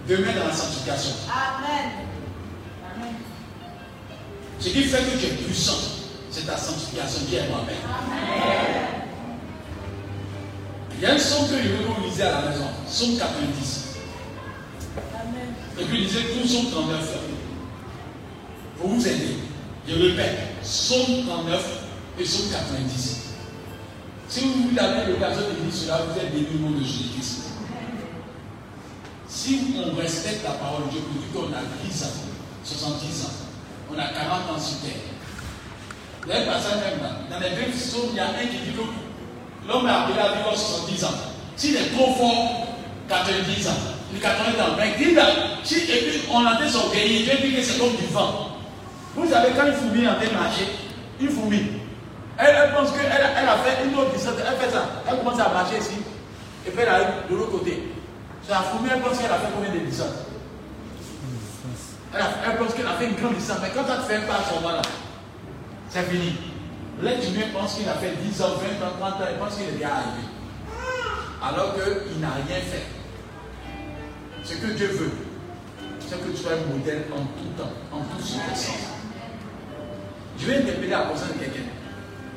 [0.09, 1.13] demeure dans la sanctification.
[1.29, 1.91] Amen.
[2.97, 3.15] Amen.
[4.59, 6.00] Ce qui fait que tu es puissant,
[6.31, 7.77] c'est ta sanctification qui est moi-même.
[7.85, 9.01] Amen.
[10.95, 13.97] Il y a un son que je veux vous liser à la maison, son 90.
[15.15, 15.55] Amen.
[15.79, 17.19] Et puis lisez tout son 39
[18.79, 19.37] pour vous aider.
[19.89, 21.83] Je répète, Somme 39
[22.19, 23.21] et Somme 90.
[24.29, 27.41] Si vous avez l'occasion de lire cela, vous êtes béni au de Jésus-Christ.
[29.27, 31.01] Si on respecte la parole de Dieu,
[31.33, 32.07] pour qu'on a 10 ans,
[32.63, 33.29] 70 ans,
[33.93, 35.10] on a 40 ans sur terre.
[36.25, 37.11] Vous avez passé là.
[37.31, 40.35] Dans les deux psaumes, il y a un qui dit que l'homme est appelé à
[40.35, 41.09] vivre 70 ans.
[41.57, 42.67] S'il est trop fort,
[43.09, 43.71] 90 ans.
[44.19, 44.77] 80 ans.
[44.77, 45.27] Mais là,
[45.63, 45.77] si,
[46.33, 48.57] on a des orgueillés, Dieu dit que c'est comme du vent.
[49.15, 50.67] Vous savez, quand une fourmi en train de marcher,
[51.21, 51.63] une fourmi,
[52.39, 55.49] elle, pense qu'elle elle a fait une autre distance, elle fait ça, elle commence à
[55.49, 55.99] marcher ici,
[56.67, 57.93] et puis elle arrive de l'autre côté.
[58.49, 60.27] La fourmi, elle pense qu'elle a fait combien de distance
[62.15, 64.41] elle, elle, pense qu'elle a fait une grande distance, mais quand elle fait un pas
[64.41, 64.83] à son là,
[65.91, 66.35] c'est fini.
[67.03, 69.69] L'être humain pense qu'il a fait 10 ans, 20 ans, 30 ans, il pense qu'il
[69.69, 70.27] est bien arrivé.
[71.43, 72.87] Alors qu'il n'a rien fait.
[74.45, 75.11] Ce que Dieu veut,
[75.99, 78.91] c'est que tu sois un modèle en tout temps, en toutes circonstances.
[80.39, 81.69] Je vais interpeller à cause de quelqu'un.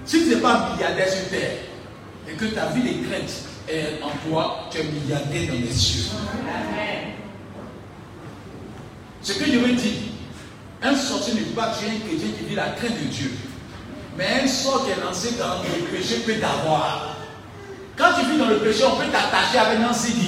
[0.06, 1.58] Si tu n'es pas milliardaire sur terre
[2.28, 3.32] et que ta vie de crainte
[3.70, 6.12] est en toi, tu es milliardaire dans les cieux.
[9.22, 10.13] Ce que je veux dire,
[10.84, 13.32] un sorcier ne peut pas tuer un chrétien qui vit la crainte de Dieu.
[14.18, 17.16] Mais un sort qui est lancé dans le péché peut t'avoir.
[17.98, 20.20] Quand tu vis dans le péché, on peut t'attacher avec un CD.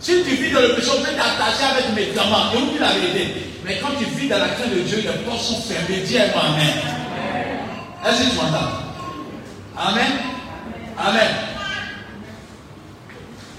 [0.00, 2.50] Si tu vis dans le péché, on peut t'attacher avec mes médicaments.
[2.52, 3.34] Je vous dis la vérité.
[3.64, 6.02] Mais quand tu vis dans la crainte de Dieu, les portes sont fermées.
[6.02, 6.32] Dis Amen.
[8.06, 8.70] Est-ce que tu m'entends?
[9.76, 10.12] Amen?
[10.96, 11.30] Amen.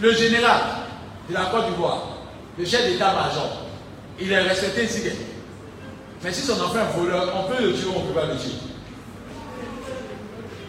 [0.02, 0.62] Le général
[1.30, 2.18] de la Côte d'Ivoire,
[2.58, 3.68] le chef d'état-major,
[4.20, 5.02] il est respecté ici.
[6.24, 8.26] Mais si son enfant est voleur, on peut le tuer ou on ne peut pas
[8.26, 8.56] le tuer.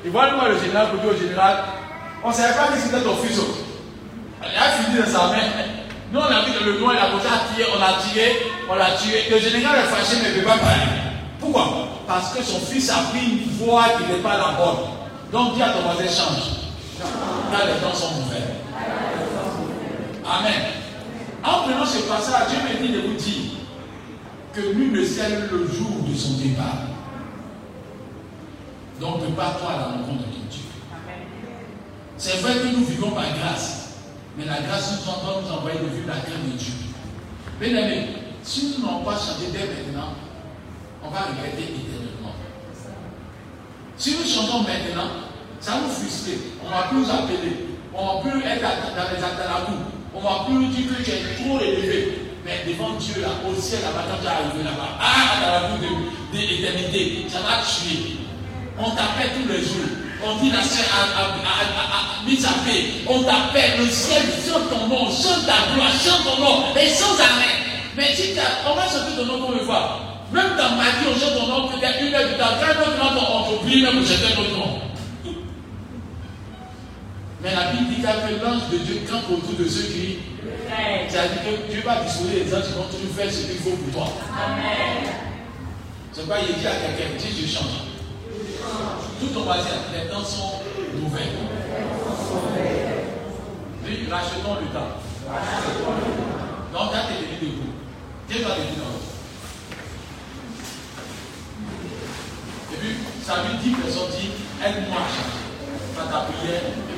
[0.05, 1.65] Il voit le général pour dire au général,
[2.23, 3.41] on ne savait pas que c'était ton fils.
[4.43, 5.43] Il a fini dans sa main.
[6.13, 8.37] Nous, on a vu que le noir, il a commencé à tirer, on l'a tiré,
[8.69, 9.31] on l'a tué.
[9.31, 10.87] Le général est fâché, mais il ne peut pas parler.
[11.39, 11.89] Pourquoi?
[12.07, 14.87] Parce que son fils a pris une voie qui n'est pas la bonne.
[15.33, 16.61] Donc dis à ton voisin, change.
[17.53, 18.43] Car les temps sont mauvais.
[20.25, 20.63] Amen.
[21.45, 23.60] En prenant ce passage, Dieu me dit de vous dire
[24.53, 26.79] que lui ne sait le jour de son départ.
[29.01, 30.63] Donc, prépare-toi à la rencontre de Dieu.
[32.19, 33.95] C'est vrai que nous vivons par grâce,
[34.37, 36.73] mais la grâce nous entend nous envoyer de vivre la crainte de Dieu.
[37.61, 38.09] Bien aimé,
[38.43, 40.15] si nous n'avons pas changé dès maintenant,
[41.03, 42.35] on va regretter éternellement.
[43.97, 45.11] Si nous chantons maintenant,
[45.61, 46.31] ça nous frustre.
[46.63, 47.67] On ne va plus nous appeler.
[47.95, 49.81] On ne va plus être dans les atalagous.
[50.15, 52.30] On ne va plus nous dire que tu es trop élevé.
[52.67, 57.39] Devant Dieu, au ciel, là-bas, quand tu arrivé là-bas, ah, dans la boue d'éternité, ça
[57.39, 58.19] va tuer.
[58.77, 59.87] On t'appelle tous les jours.
[60.23, 62.85] On dit la sœur a, mis à paix.
[63.09, 67.15] On t'appelle, le ciel chante ton nom, chante ta gloire, chante ton nom, et sans
[67.15, 67.55] arrêt.
[67.97, 68.35] Mais si
[68.67, 70.01] on va chanter ton nom comme une fois.
[70.33, 72.59] Même dans ma vie, on chante ton nom peut-être une heure de temps.
[72.61, 74.81] Quand nom, on t'oublie même chanter notre nom.
[77.43, 80.19] Mais la Bible dit que l'ange de Dieu campe autour de ceux qui.
[81.09, 83.93] C'est-à-dire que Dieu va disposer les anges qui vont toujours faire ce qu'il faut pour
[83.93, 84.13] toi.
[84.31, 85.13] Amen.
[86.13, 87.91] C'est quoi il dit à quelqu'un, dis je change.
[89.19, 90.61] Tout ton voisin, les temps sont
[90.95, 91.39] nouvelles.
[93.85, 94.93] Puis rachetons le temps.
[96.73, 97.73] Donc, quand tu es de debout,
[98.29, 99.01] Dieu va te dire non.
[102.73, 102.93] Et puis,
[103.25, 104.31] ça lui dit, personne dit,
[104.65, 105.41] aide-moi à changer
[106.09, 106.97] ta prière et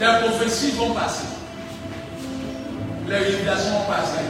[0.00, 1.24] Les prophéties vont passer.
[3.08, 4.24] Les révélations vont passer.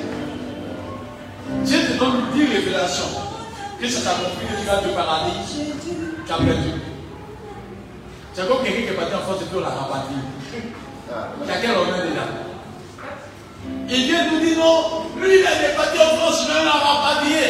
[1.64, 3.04] Dieu te donne dix révélations.
[3.80, 5.32] Et ça t'a compris que tu vas te paradis,
[6.26, 6.70] tu as perdu.
[8.34, 10.14] C'est comme quelqu'un qui est parti en France et puis l'a rabattu.
[11.46, 11.78] Quelqu'un ah.
[11.78, 12.24] revient déjà.
[13.88, 17.40] Il vient nous dire non, lui il est parti en France, je vais l'a rapatrier.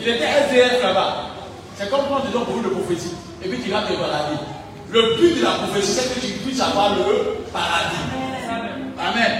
[0.00, 1.30] Il était SDF là-bas.
[1.76, 4.38] C'est comme quand tu donnes beaucoup de prophéties et puis tu vas te balader.
[4.94, 7.96] Le but de la prophétie, c'est que tu puisses avoir le paradis.
[8.96, 9.32] Amen.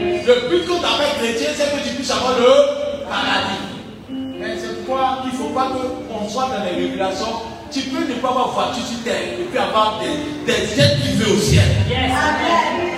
[0.00, 3.60] Le but qu'on t'appelle chrétien, c'est que tu puisses avoir le paradis.
[4.08, 5.68] Mais c'est pourquoi il ne faut pas
[6.08, 7.42] qu'on soit dans les régulations.
[7.70, 11.30] Tu peux ne pas avoir voiture sur terre et puis avoir des, des jets privés
[11.30, 11.64] au ciel.
[11.90, 12.94] Amen.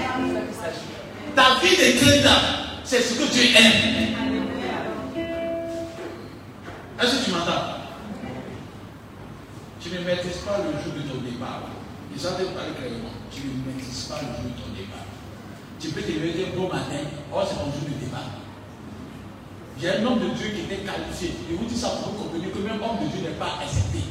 [1.34, 2.30] Ta vie de chrétien,
[2.84, 4.14] c'est ce que tu aimes.
[7.03, 7.74] Est-ce que tu m'entends?
[9.82, 11.62] Tu ne maîtrises pas le jour de ton départ.
[12.18, 13.14] Les gens te parlent clairement.
[13.30, 15.06] Tu ne maîtrises pas le jour de ton départ.
[15.78, 18.42] Tu peux te lever bon matin, oh, c'est mon jour de départ.
[19.78, 21.30] Il y a un homme de Dieu qui était qualifié.
[21.48, 24.02] Je vous dis ça pour vous comprendre que même homme de Dieu n'est pas accepté.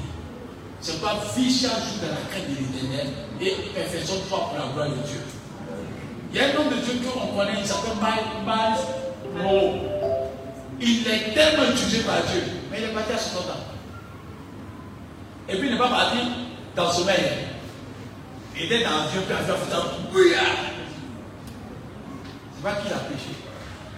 [0.79, 3.11] C'est pas fiche à jour dans la crainte de l'éternel
[3.43, 5.19] et perfectionne-toi pour la gloire de Dieu.
[6.31, 8.79] Il y a un homme de Dieu qu'on connaît, il s'appelle Miles
[9.35, 9.83] Monroe.
[10.79, 12.39] Il est tellement utilisé par Dieu,
[12.71, 13.67] mais il est parti à son temps.
[15.49, 16.19] Et puis il n'est pas parti
[16.73, 17.56] dans le sommeil.
[18.59, 20.41] Il était dans Dieu, puis après, faisant prière.
[22.55, 23.29] C'est pas qu'il a péché.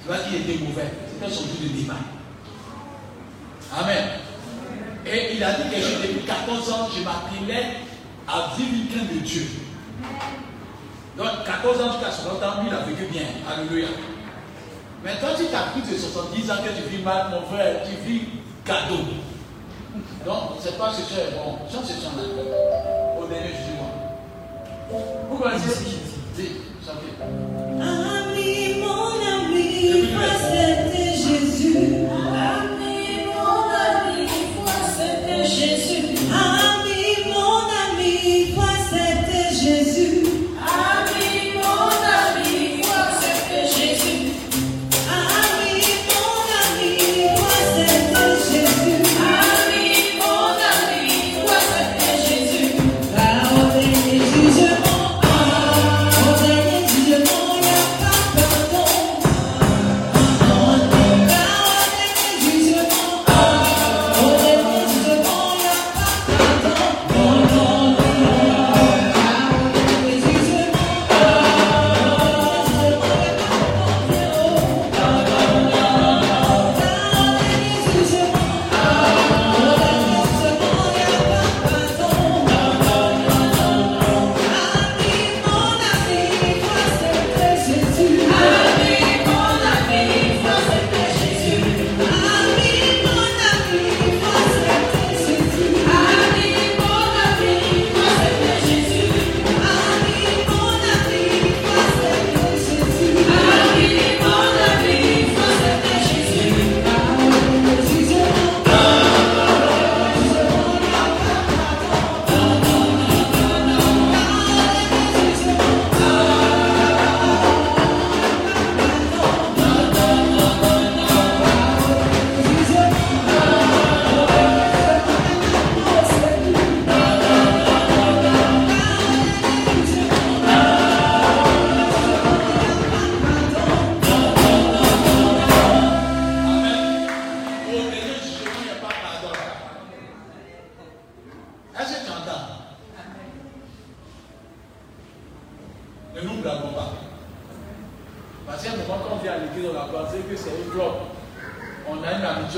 [0.01, 0.91] C'est pas qu'il était mauvais.
[1.07, 1.93] C'était son jour de débat.
[3.79, 4.09] Amen.
[5.05, 7.77] Et il a dit que depuis 14 ans, je m'appelais
[8.27, 9.45] à vivre de Dieu.
[11.17, 13.23] Donc, 14 ans jusqu'à 60 ans, il a vécu bien.
[13.49, 13.87] Alléluia.
[15.03, 18.09] Mais toi, tu t'as pris de 70 ans que tu vis mal, mon frère, tu
[18.09, 18.21] vis
[18.65, 19.05] cadeau.
[20.25, 21.59] Donc, c'est pas ce que bon.
[21.71, 22.23] Change ce chant-là.
[23.17, 23.78] Au dernier jour
[24.89, 25.27] jugement.
[25.29, 25.85] Vous connaissez
[26.35, 26.49] Dis,
[26.85, 27.13] chantez.
[27.21, 27.48] Ami,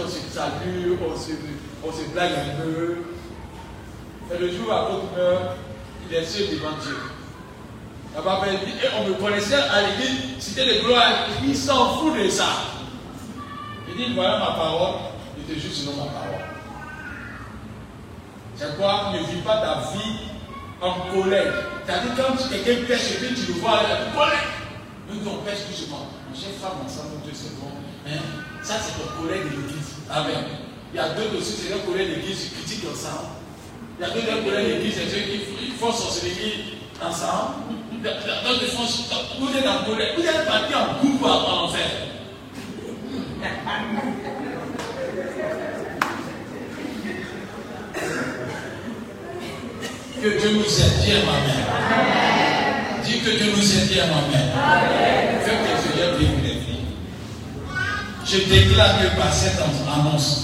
[0.03, 1.31] on se salue, on se,
[1.85, 2.97] on se blague un peu.
[4.33, 5.57] Et le jour où l'apôtre meurt,
[6.09, 6.97] il est seul devant Dieu.
[8.15, 11.27] La Bible dit, et on me connaissait à l'église, c'était de gloire.
[11.43, 12.47] Il s'en fout de ça.
[13.87, 14.95] Il dit, voilà ma parole,
[15.37, 16.41] je te jure selon ma parole.
[18.55, 19.11] C'est quoi?
[19.13, 20.19] Ne vis pas ta vie
[20.81, 21.53] en colère.
[21.85, 24.47] C'est-à-dire quand quelqu'un pêche et puis tu le vois, il a colère.
[25.09, 26.07] Nous, on pêche plus souvent.
[26.33, 27.81] Chef femme ensemble, deux secondes.
[28.07, 28.19] Hein?
[28.63, 29.95] Ça, c'est ton collègue de l'église.
[30.09, 30.45] Amen.
[30.93, 33.29] Il y a deux aussi, c'est un collègue de l'église, ils critiquent ensemble.
[33.97, 37.55] Il y a deux collègues de l'église, c'est ceux qui font sorcellerie ensemble.
[38.03, 38.87] Dans des fonds,
[39.39, 40.13] vous êtes en colère.
[40.17, 41.89] Vous êtes partis en groupe en enfer.
[50.21, 53.03] Que Dieu nous aide, à ma mère.
[53.03, 54.41] Dis que Dieu nous aide, à ma mère.
[58.31, 59.59] Je déclare que par cette
[59.93, 60.43] annonce,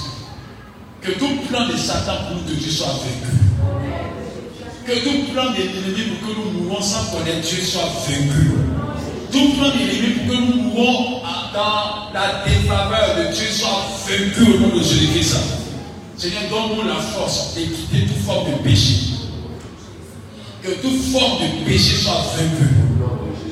[1.02, 3.38] que tout plan de Satan pour nous de Dieu soit vaincu.
[4.86, 8.52] Que tout plan de l'ennemi pour que nous mourons sans connaître Dieu soit vaincu.
[9.32, 11.22] Tout plan de l'ennemi pour que nous mourons
[11.54, 15.38] dans la défaveur de Dieu soit vaincu au nom de Jésus-Christ.
[16.18, 18.96] Seigneur, donne-nous la force de quitter toute forme de péché.
[20.62, 22.74] Que toute forme de péché soit vaincue.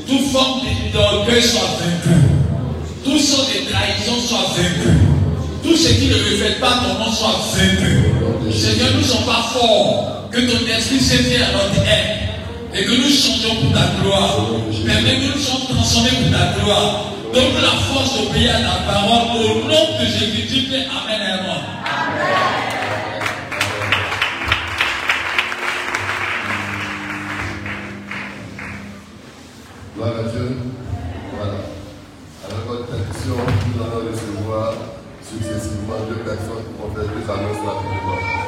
[0.05, 0.59] Toute forme
[0.91, 2.34] d'orgueil soit vaincue.
[3.05, 4.97] Toute sorte de trahison soit vaincue.
[5.61, 8.11] Tout ce qui ne reflète pas ton nom soit vaincu.
[8.51, 10.27] Seigneur, nous ne sommes pas forts.
[10.31, 12.73] Que ton esprit s'éteille à notre aide.
[12.73, 14.47] Et que nous changeons pour ta gloire.
[14.85, 17.05] Permets que nous soyons transformés pour ta gloire.
[17.31, 19.37] Donne-nous la force d'obéir à ta parole.
[19.37, 21.75] Au nom de Jésus-Christ, Amen et Amen.
[29.95, 30.74] Gloire à.
[33.27, 34.73] Nous allons recevoir
[35.23, 38.45] successivement deux personnes qui vont faire deux annonces rapidement.